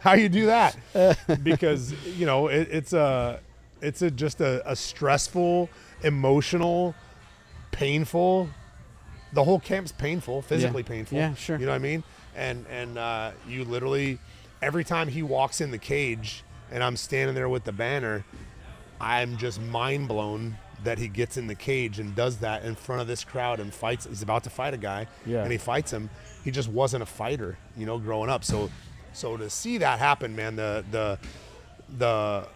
[0.00, 0.76] how you do that?
[1.42, 3.40] Because you know it, it's a
[3.80, 5.68] it's a just a, a stressful,
[6.02, 6.94] emotional,
[7.70, 8.48] painful.
[9.32, 11.16] The whole camp's painful, physically painful.
[11.16, 11.58] Yeah, sure.
[11.58, 12.04] You know what I mean?
[12.36, 14.18] And and uh, you literally
[14.60, 18.24] every time he walks in the cage and I'm standing there with the banner,
[19.00, 23.00] I'm just mind blown that he gets in the cage and does that in front
[23.00, 24.06] of this crowd and fights.
[24.06, 25.42] He's about to fight a guy, Yeah.
[25.42, 26.10] and he fights him.
[26.44, 28.44] He just wasn't a fighter, you know, growing up.
[28.44, 28.70] So,
[29.12, 31.18] so to see that happen, man, the the
[31.98, 32.46] the,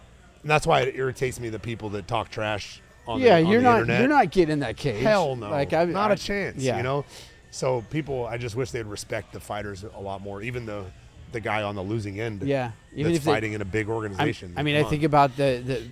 [0.41, 3.51] and that's why it irritates me the people that talk trash on yeah, the, on
[3.51, 3.99] you're the not internet.
[4.01, 5.01] you're not getting in that cage.
[5.01, 6.57] Hell no, Like I, not I- a chance.
[6.61, 6.77] Yeah.
[6.77, 7.05] You know,
[7.51, 10.85] so people, I just wish they'd respect the fighters a lot more, even the
[11.33, 12.41] the guy on the losing end.
[12.43, 14.53] Yeah, even that's if they- fighting in a big organization.
[14.57, 15.83] I mean, I think about the the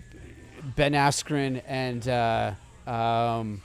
[0.76, 2.52] Ben Askren and uh,
[2.88, 3.62] um,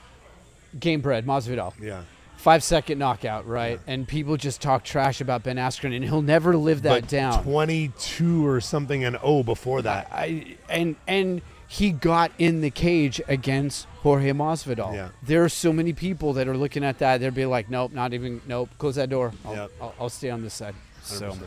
[0.77, 1.73] Gamebred Masvidal.
[1.81, 2.03] yeah.
[2.37, 3.79] Five second knockout, right?
[3.85, 7.43] And people just talk trash about Ben Askren, and he'll never live that but down.
[7.43, 10.07] 22 or something and oh before that.
[10.11, 14.91] I and and he got in the cage against Jorge Masvidal.
[14.93, 15.09] Yeah.
[15.21, 17.19] There are so many people that are looking at that.
[17.19, 19.31] They'll be like, nope, not even, nope, close that door.
[19.45, 19.71] I'll, Yep.
[19.79, 20.73] I'll, I'll stay on this side.
[21.03, 21.37] So, 100%.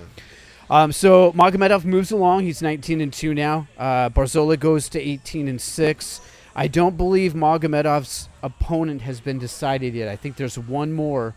[0.70, 2.44] Um, so Magomedov moves along.
[2.44, 3.66] He's 19 and two now.
[3.78, 6.20] Uh, Barzola goes to 18 and six.
[6.56, 10.08] I don't believe Magomedov's opponent has been decided yet.
[10.08, 11.34] I think there's one more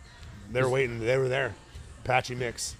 [0.51, 0.99] They're waiting.
[0.99, 1.55] They were there.
[2.03, 2.75] Patchy Mix.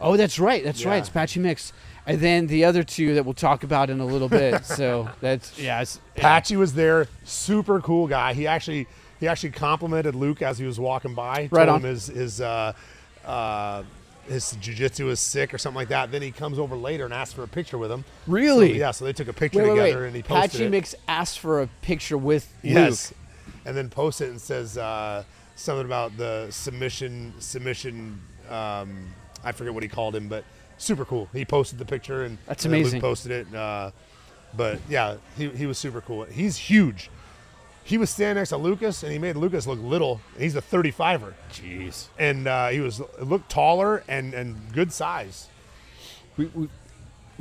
[0.00, 0.62] Oh, that's right.
[0.62, 0.98] That's right.
[0.98, 1.72] It's Patchy Mix.
[2.06, 4.64] And then the other two that we'll talk about in a little bit.
[4.64, 5.80] so that's yeah.
[5.80, 7.08] It's, Patchy was there.
[7.24, 8.34] Super cool guy.
[8.34, 8.86] He actually
[9.18, 11.48] he actually complimented Luke as he was walking by.
[11.50, 11.80] Right told on.
[11.80, 12.74] him his his uh,
[13.24, 13.82] uh,
[14.28, 16.10] his jujitsu is sick or something like that.
[16.10, 18.04] Then he comes over later and asks for a picture with him.
[18.26, 18.72] Really?
[18.72, 18.90] So, yeah.
[18.90, 20.06] So they took a picture Wait, wait, together wait.
[20.08, 20.70] and he posted Patchy it.
[20.70, 23.10] Mix asked for a picture with Yes.
[23.12, 23.18] Luke.
[23.64, 25.24] And then post it and says uh,
[25.56, 28.20] something about the submission submission.
[28.48, 29.12] Um,
[29.44, 30.44] I forget what he called him, but
[30.78, 31.28] super cool.
[31.32, 32.94] He posted the picture and That's and amazing.
[33.00, 33.54] Luke posted it.
[33.54, 33.90] Uh,
[34.56, 36.24] but yeah, he, he was super cool.
[36.24, 37.10] He's huge.
[37.86, 40.20] He was standing next to Lucas, and he made Lucas look little.
[40.34, 42.08] And he's a 35er, Jeez.
[42.18, 45.46] and uh, he was looked taller and and good size.
[46.36, 46.68] We, we,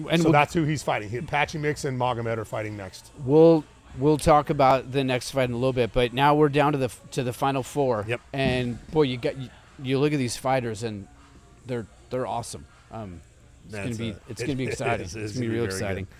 [0.09, 1.09] and so we'll, that's who he's fighting.
[1.09, 3.11] He, Patchy Mix and Magomed are fighting next.
[3.25, 3.63] we'll
[3.97, 5.91] we'll talk about the next fight in a little bit.
[5.93, 8.05] But now we're down to the to the final four.
[8.07, 8.21] Yep.
[8.31, 9.49] And boy, you got you,
[9.81, 11.07] you look at these fighters and
[11.65, 12.65] they're they're awesome.
[12.91, 13.19] Um,
[13.67, 15.05] it's gonna be uh, it's it- gonna be exciting.
[15.07, 15.15] is.
[15.15, 16.03] it's, It's gonna be real be very exciting.
[16.05, 16.13] good.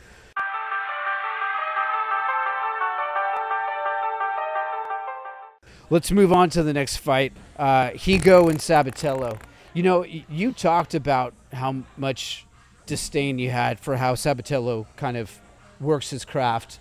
[5.89, 7.33] Let's move on to the next fight.
[7.57, 9.39] Uh, Higo and Sabatello.
[9.73, 12.45] You know, you talked about how much
[12.86, 15.39] disdain you had for how Sabatello kind of
[15.79, 16.79] works his craft.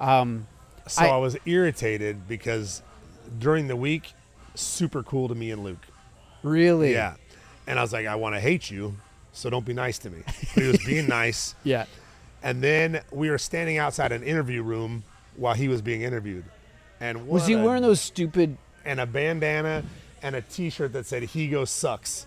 [0.00, 0.46] Um,
[0.88, 2.82] So I- I, was irritated because
[3.38, 4.12] during the week,
[4.54, 5.86] super cool to me and Luke.
[6.42, 6.92] really?
[6.92, 7.14] Yeah.
[7.68, 8.96] And I was like, I want to hate you,
[9.32, 10.22] so don't be nice to me.
[10.54, 11.54] But he was being nice.
[11.62, 11.84] Yeah.
[12.42, 15.04] And then we were standing outside an interview room
[15.36, 16.44] while he was being interviewed.
[17.02, 18.56] And Was he a- wearing those stupid?
[18.84, 19.84] and a bandana
[20.22, 22.26] and a T-shirt that said "He sucks,"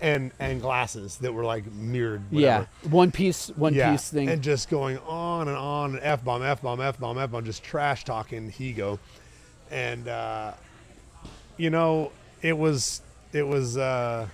[0.00, 2.22] and and glasses that were like mirrored.
[2.30, 2.66] Whatever.
[2.82, 4.28] Yeah, one piece, one yeah, piece thing.
[4.28, 7.44] and just going on and on, and f bomb, f bomb, f bomb, f bomb,
[7.44, 8.98] just trash talking Higo,
[9.70, 10.52] and uh,
[11.56, 12.10] you know
[12.42, 13.76] it was it was.
[13.76, 14.26] Uh,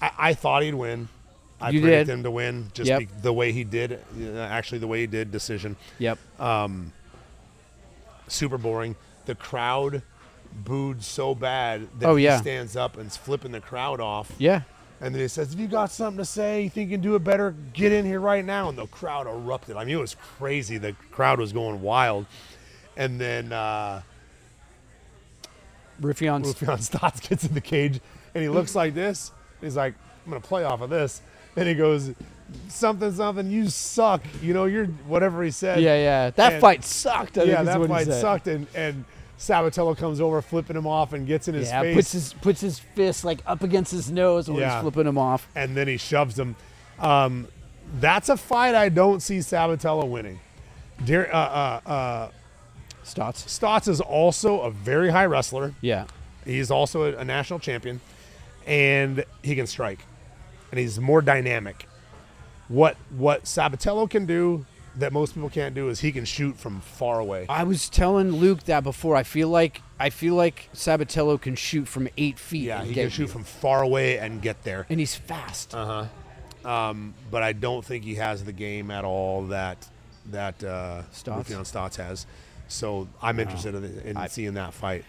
[0.00, 1.08] I, I thought he'd win.
[1.60, 2.98] I You predicted him to win just Yep.
[2.98, 3.92] be, the way he did.
[4.20, 5.74] uh, Actually, the way he did decision.
[5.98, 6.18] yep.
[8.28, 8.96] Super boring.
[9.26, 10.02] The crowd
[10.64, 14.32] booed so bad that Oh, he stands up and's flipping the crowd off.
[14.38, 14.62] yeah.
[14.98, 17.16] And then he says, If you got something to say, you think you can do
[17.16, 18.70] it better, get in here right now.
[18.70, 19.76] And the crowd erupted.
[19.76, 20.78] I mean, it was crazy.
[20.78, 22.24] The crowd was going wild.
[22.96, 24.00] And then uh,
[26.00, 26.42] Ruffian.
[26.42, 28.00] Raufeon Stots gets in the cage
[28.34, 29.32] and he looks like this.
[29.60, 31.20] He's like, I'm going to play off of this.
[31.56, 32.12] And he goes,
[32.68, 34.22] Something, something, you suck.
[34.42, 35.80] You know, you're whatever he said.
[35.80, 36.30] Yeah, yeah.
[36.30, 37.38] That And- fight sucked.
[37.38, 38.46] I yeah, that fight sucked.
[38.46, 39.04] And, and
[39.38, 41.94] Sabatello comes over, flipping him off, and gets in his Yeah, face.
[41.96, 44.74] puts his puts his fist like up against his nose while Yeah.
[44.74, 45.48] he's flipping him off.
[45.54, 46.54] and then he shoves him.
[46.98, 47.48] Um,
[48.00, 50.38] that's a fight I don't see Sabatello winning.
[51.04, 52.28] Dear, uh, uh, uh,
[53.04, 53.44] Stots.
[53.46, 55.74] Stots is also a very high wrestler.
[55.80, 56.06] Yeah.
[56.44, 58.00] He's also a, a national champion,
[58.66, 60.00] and he can strike,
[60.70, 61.85] and he's more dynamic.
[62.68, 66.80] What what Sabatello can do that most people can't do is he can shoot from
[66.80, 67.46] far away.
[67.48, 69.14] I was telling Luke that before.
[69.14, 72.64] I feel like I feel like Sabatello can shoot from eight feet.
[72.64, 73.28] Yeah, he can shoot you.
[73.28, 74.86] from far away and get there.
[74.88, 75.74] and he's fast.
[75.74, 76.06] Uh
[76.64, 76.68] huh.
[76.70, 79.86] Um, but I don't think he has the game at all that
[80.32, 81.44] that uh, Stots?
[81.50, 82.26] Stots has.
[82.68, 85.04] So I'm interested in, in I- seeing that fight.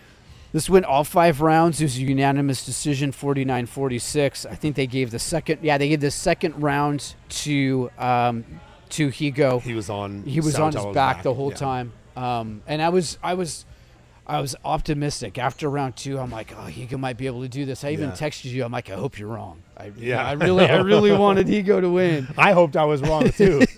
[0.54, 1.82] This went all five rounds.
[1.82, 4.50] It was a unanimous decision, 49-46.
[4.50, 5.60] I think they gave the second.
[5.62, 8.46] Yeah, they gave the second round to um,
[8.90, 9.62] to Higo.
[9.62, 10.24] He was on.
[10.24, 11.56] he was on his Sabatello's back, the whole yeah.
[11.58, 11.94] time.
[12.16, 13.66] Um, and I was I was
[14.26, 16.18] I was optimistic after round two.
[16.20, 17.84] I'm like, oh, Higo might be able to do this.
[17.84, 18.16] I even Yeah.
[18.16, 18.64] texted you.
[18.64, 19.62] I'm like, I hope you're wrong.
[19.78, 20.26] I, Yeah.
[20.26, 22.28] I really I really wanted Higo to win.
[22.38, 23.62] I hoped I was wrong too.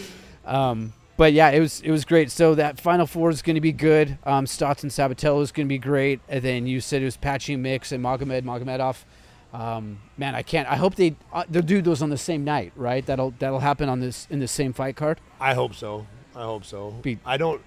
[0.44, 2.30] Um, but yeah, it was it was great.
[2.30, 4.16] So that final four is going to be good.
[4.24, 6.18] Um, Stots and Sabatello is going to be great.
[6.30, 9.04] And then you said it was Patchy Mix and Magomed Magomedov.
[9.52, 10.66] Um, man, I can't.
[10.66, 13.04] I hope they uh, they'll do those on the same night, right?
[13.04, 15.20] That'll that'll happen on this in the same fight card.
[15.38, 16.06] I hope so.
[16.34, 16.92] I hope so.
[17.02, 17.60] Be- I don't.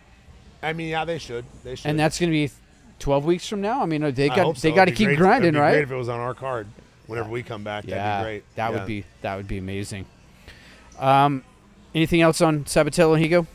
[0.64, 1.46] I mean, yeah, they should.
[1.64, 1.90] They should.
[1.90, 2.50] And that's going to be
[2.98, 3.84] 12 weeks from now.
[3.84, 5.74] I mean, they got hope they got to keep great- grinding, it'd be right?
[5.74, 6.66] Great if it was on our card.
[7.06, 8.56] Whenever we come back, yeah, that'd be great.
[8.56, 8.78] that Yeah.
[8.80, 10.08] would be that would be amazing.
[10.98, 11.44] Um,
[11.94, 13.48] anything else on Sabatello and Higo?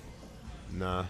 [0.73, 1.05] Nah.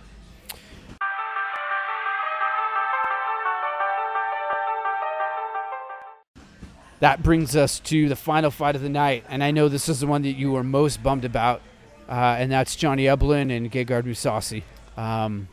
[7.01, 10.01] That brings us to the final fight of the night, and I know this is
[10.01, 11.61] the one that you were most bummed about,
[12.09, 14.65] uh, and that's Johnny Eblen and Gegard Mousasi.
[14.97, 15.49] Um,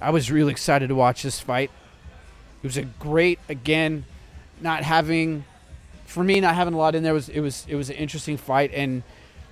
[0.00, 1.70] I was really excited to watch this fight.
[2.62, 4.06] It was a great, again,
[4.60, 5.44] not having,
[6.06, 8.38] for me, not having a lot in there was it was it was an interesting
[8.38, 8.72] fight.
[8.72, 9.02] And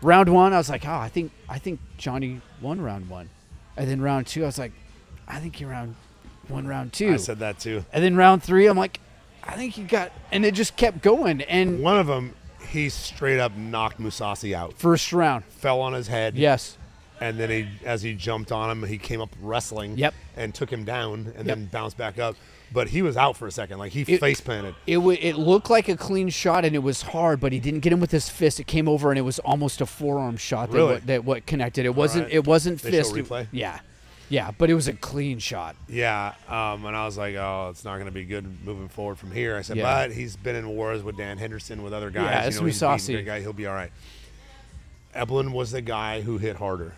[0.05, 3.29] round one, I was like, oh, I think I think Johnny won round one,
[3.77, 4.73] and then round two, I was like,
[5.27, 5.97] I think he round
[6.49, 7.13] won round two.
[7.15, 7.85] I said that too.
[7.93, 9.01] And then round three, I'm like,
[9.43, 11.41] I think he got, and it just kept going.
[11.43, 12.35] And One of them,
[12.69, 14.75] he straight up knocked Mousasi out.
[14.75, 16.35] first round, Fell on his head.
[16.37, 16.77] yes,
[17.21, 19.97] And then he, as he jumped on him, he came up wrestling.
[19.99, 20.15] Yep.
[20.37, 21.57] And took him down, and Yep.
[21.57, 22.37] then bounced back up.
[22.75, 23.79] But he was out for a second.
[23.79, 24.75] Like he It- face planted.
[24.87, 27.81] it w- it looked like a clean shot, and it was hard, but he didn't
[27.81, 28.59] get him with his fist.
[28.61, 30.93] It came over, and it was almost a forearm shot that Really?
[30.95, 31.87] what, that what connected.
[31.87, 32.35] It wasn't right.
[32.35, 33.17] it wasn't They show fist.
[33.17, 33.47] it- replay?
[33.53, 33.79] yeah,
[34.29, 35.77] yeah, but it was a clean shot.
[35.89, 39.19] Yeah, um, and I was like, oh, it's not going to be good moving forward
[39.19, 39.57] from here.
[39.57, 39.85] I said, Yeah.
[40.09, 42.25] but he's been in wars with Dan Henderson, with other guys.
[42.25, 43.41] Yeah, you know, he's great guy.
[43.41, 43.93] He'll be all right.
[45.15, 46.93] Eblen was the guy who hit harder.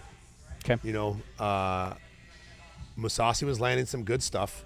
[0.65, 1.93] Okay, You know, uh,
[2.99, 4.65] Mousasi was landing some good stuff,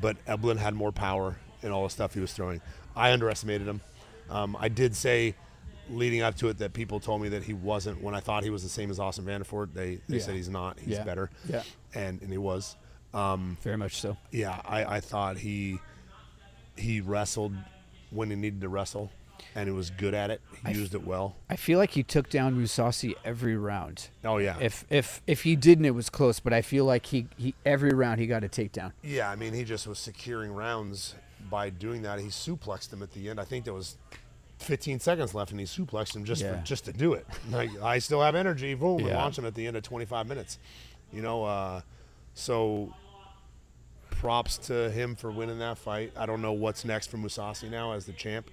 [0.00, 2.60] but Eblen had more power in all the stuff he was throwing.
[2.96, 3.80] I underestimated him.
[4.30, 5.34] Um, I did say
[5.90, 8.50] leading up to it that people told me that he wasn't when I thought he
[8.50, 9.74] was the same as Austin Vanderford.
[9.74, 10.22] They they Yeah.
[10.22, 10.78] said he's not.
[10.78, 11.04] He's Yeah.
[11.04, 11.30] better.
[11.48, 11.62] Yeah.
[11.94, 12.76] And and he was.
[13.12, 14.16] very much so.
[14.30, 15.78] Yeah, I, I thought he
[16.76, 17.54] he wrestled
[18.10, 19.10] when he needed to wrestle,
[19.54, 20.40] and he was good at it.
[20.66, 21.36] He used it well.
[21.48, 24.08] I feel like he took down Mousasi every round.
[24.24, 26.40] Oh yeah, If if if he didn't, it was close.
[26.40, 28.92] But I feel like he, he every round he got a takedown.
[29.02, 29.30] yeah.
[29.30, 31.14] I mean, he just was securing rounds
[31.50, 32.20] by doing that.
[32.20, 33.40] He suplexed him at the end.
[33.40, 33.96] I think there was
[34.58, 36.58] 15 seconds left, and he suplexed him just Yeah.
[36.60, 37.26] for, just to do it.
[37.50, 38.74] Like I still have energy.
[38.74, 40.58] Boom, and launch him at the end of 25 minutes.
[41.12, 41.80] You know, uh,
[42.34, 42.92] so
[44.10, 46.12] props to him for winning that fight.
[46.16, 48.50] I don't know what's next for Mousasi now as the champ.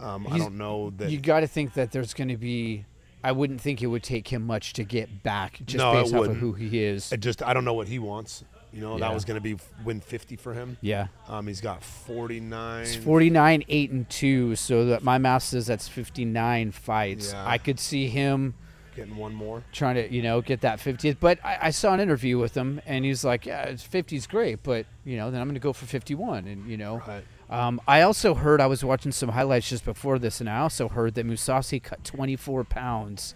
[0.00, 1.10] Um, I don't know that.
[1.10, 2.84] You got to think that there's going to be.
[3.24, 6.14] I wouldn't think it would take him much to get back just No, it based
[6.14, 6.38] off of wouldn't.
[6.38, 7.12] who he is.
[7.12, 8.44] I just I don't know what he wants.
[8.72, 9.08] You know, Yeah.
[9.08, 10.76] that was going to be win 50 for him.
[10.82, 11.08] yeah.
[11.26, 12.82] Um, he's got 49.
[12.82, 17.32] It's 49, 8, and 2, so that my math says that's 59 fights.
[17.32, 17.44] Yeah.
[17.48, 18.54] I could see him
[18.94, 19.64] getting one more.
[19.72, 21.16] trying to, you know, get that 50th.
[21.18, 24.84] But I, I saw an interview with him, and he's like, yeah, 50's great, but,
[25.04, 26.46] you know, then I'm going to go for 51.
[26.46, 27.24] And, you know, Right.
[27.50, 30.88] Um, I also heard, I was watching some highlights just before this, and I also
[30.88, 33.34] heard that Mousasi cut 24 pounds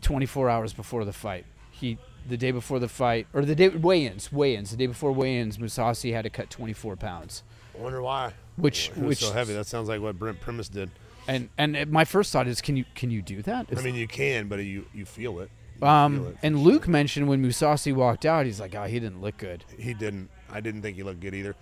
[0.00, 1.44] 24 hours before the fight.
[1.70, 5.56] He the day before the fight, or the day weigh-ins, weigh-ins, the day before weigh-ins,
[5.56, 7.42] Mousasi had to cut 24 pounds.
[7.76, 8.34] I wonder why.
[8.56, 9.54] Which- It was which- so heavy.
[9.54, 10.90] That sounds like what Brent Primus did.
[11.26, 13.66] And and my first thought is, can you can you do that?
[13.76, 15.50] I mean, you can, but you you feel it.
[15.74, 16.36] You feel um, it.
[16.42, 19.62] and Luke mentioned when Mousasi walked out, he's like, oh, he didn't look good.
[19.78, 20.30] he didn't.
[20.50, 21.54] I didn't think he looked good either.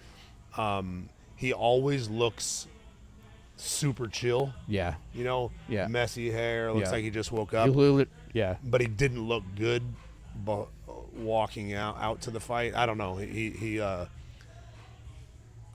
[0.56, 2.66] Um, he always looks
[3.56, 4.52] super chill.
[4.68, 5.86] Yeah, You know, Yeah.
[5.88, 6.72] messy hair.
[6.72, 6.92] Looks Yeah.
[6.92, 7.68] like he just woke up.
[8.32, 8.56] yeah.
[8.64, 9.82] but he didn't look good
[10.34, 10.66] bu-
[11.16, 12.74] walking out out to the fight.
[12.74, 13.16] I don't know.
[13.16, 13.80] He he.
[13.80, 14.06] Uh,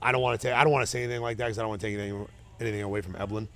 [0.00, 0.56] I don't want to take.
[0.56, 2.26] I don't want to say anything like that because I don't want to take anything
[2.60, 3.48] anything away from Eblen.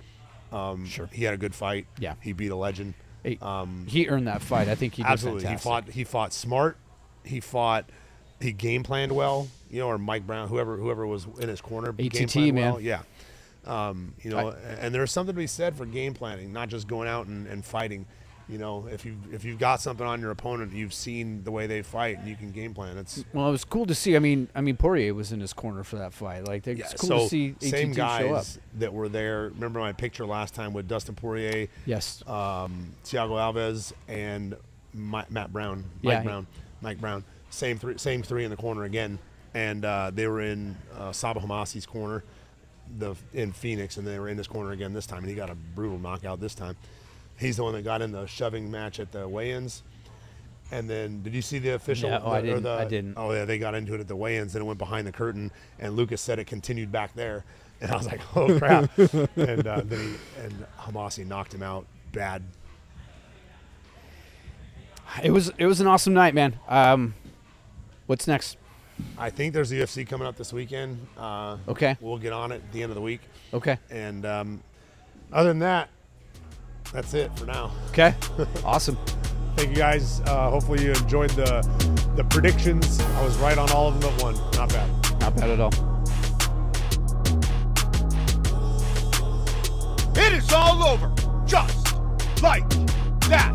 [0.51, 1.07] Um, Sure.
[1.11, 1.87] He had a good fight.
[1.99, 2.13] Yeah.
[2.21, 2.93] He beat a legend.
[3.23, 4.69] He, Um, he earned that fight.
[4.69, 5.41] I think he did Absolutely.
[5.43, 5.63] fantastic.
[5.63, 5.89] He fought.
[5.93, 6.77] He fought smart.
[7.25, 7.89] He fought.
[8.39, 9.47] He game planned well.
[9.69, 12.71] You know, or Mike Brown, whoever whoever was in his corner, game ATT, planned man.
[12.73, 12.79] well.
[12.81, 13.01] Yeah.
[13.65, 17.09] Um, you know, and there's something to be said for game planning, not just going
[17.09, 18.05] out and, and fighting.
[18.47, 21.67] You know, if you if you've got something on your opponent, you've seen the way
[21.67, 22.97] they fight, and you can game plan.
[22.97, 24.15] It's Well, it was cool to see.
[24.15, 26.47] I mean, I mean, Poirier was in his corner for that fight.
[26.47, 28.07] Like, it's yeah, cool so to see ATT same show up.
[28.35, 29.49] guys that were there.
[29.55, 32.23] Remember my picture last time with Dustin Poirier, Yes.
[32.25, 34.55] um, Thiago Alves, and
[34.93, 36.47] Mi- Matt Brown, Mike Yeah, he- Brown,
[36.79, 37.25] Mike Brown.
[37.57, 39.17] Same three, same three in the corner again,
[39.55, 42.23] and uh, they were in uh, Sabah Homasi's corner,
[42.99, 45.49] the in Phoenix, and they were in this corner again this time, and he got
[45.49, 46.75] a brutal knockout this time.
[47.39, 49.81] He's the one that got in the shoving match at the weigh-ins.
[50.69, 52.11] And then, did you see the official?
[52.11, 53.13] No, I the- or didn't- the- I didn't.
[53.17, 55.51] Oh yeah, they got into it at the weigh-ins, and it went behind the curtain.
[55.79, 57.43] And Lucas said it continued back there,
[57.81, 61.87] and I was like, "Oh crap!" and uh, then he, and Homasi knocked him out
[62.11, 62.43] bad.
[65.23, 66.59] It was it was an awesome night, man.
[66.67, 67.15] Um,
[68.07, 68.57] what's next?
[69.17, 71.05] I think there's the UFC coming up this weekend.
[71.17, 71.95] Uh, Okay.
[72.01, 73.21] we'll get on it at the end of the week.
[73.53, 73.77] Okay.
[73.91, 74.63] And um,
[75.31, 75.89] other than that,
[76.91, 77.71] that's it for now.
[77.89, 78.15] Okay.
[78.65, 78.97] awesome.
[79.55, 80.21] Thank you guys.
[80.21, 81.61] Uh, hopefully you enjoyed the
[82.15, 82.99] the predictions.
[82.99, 84.35] I was right on all of them but one.
[84.53, 85.19] Not bad.
[85.19, 85.73] Not bad at all.
[90.15, 91.11] It is all over,
[91.45, 91.95] just
[92.41, 92.67] like
[93.29, 93.53] that.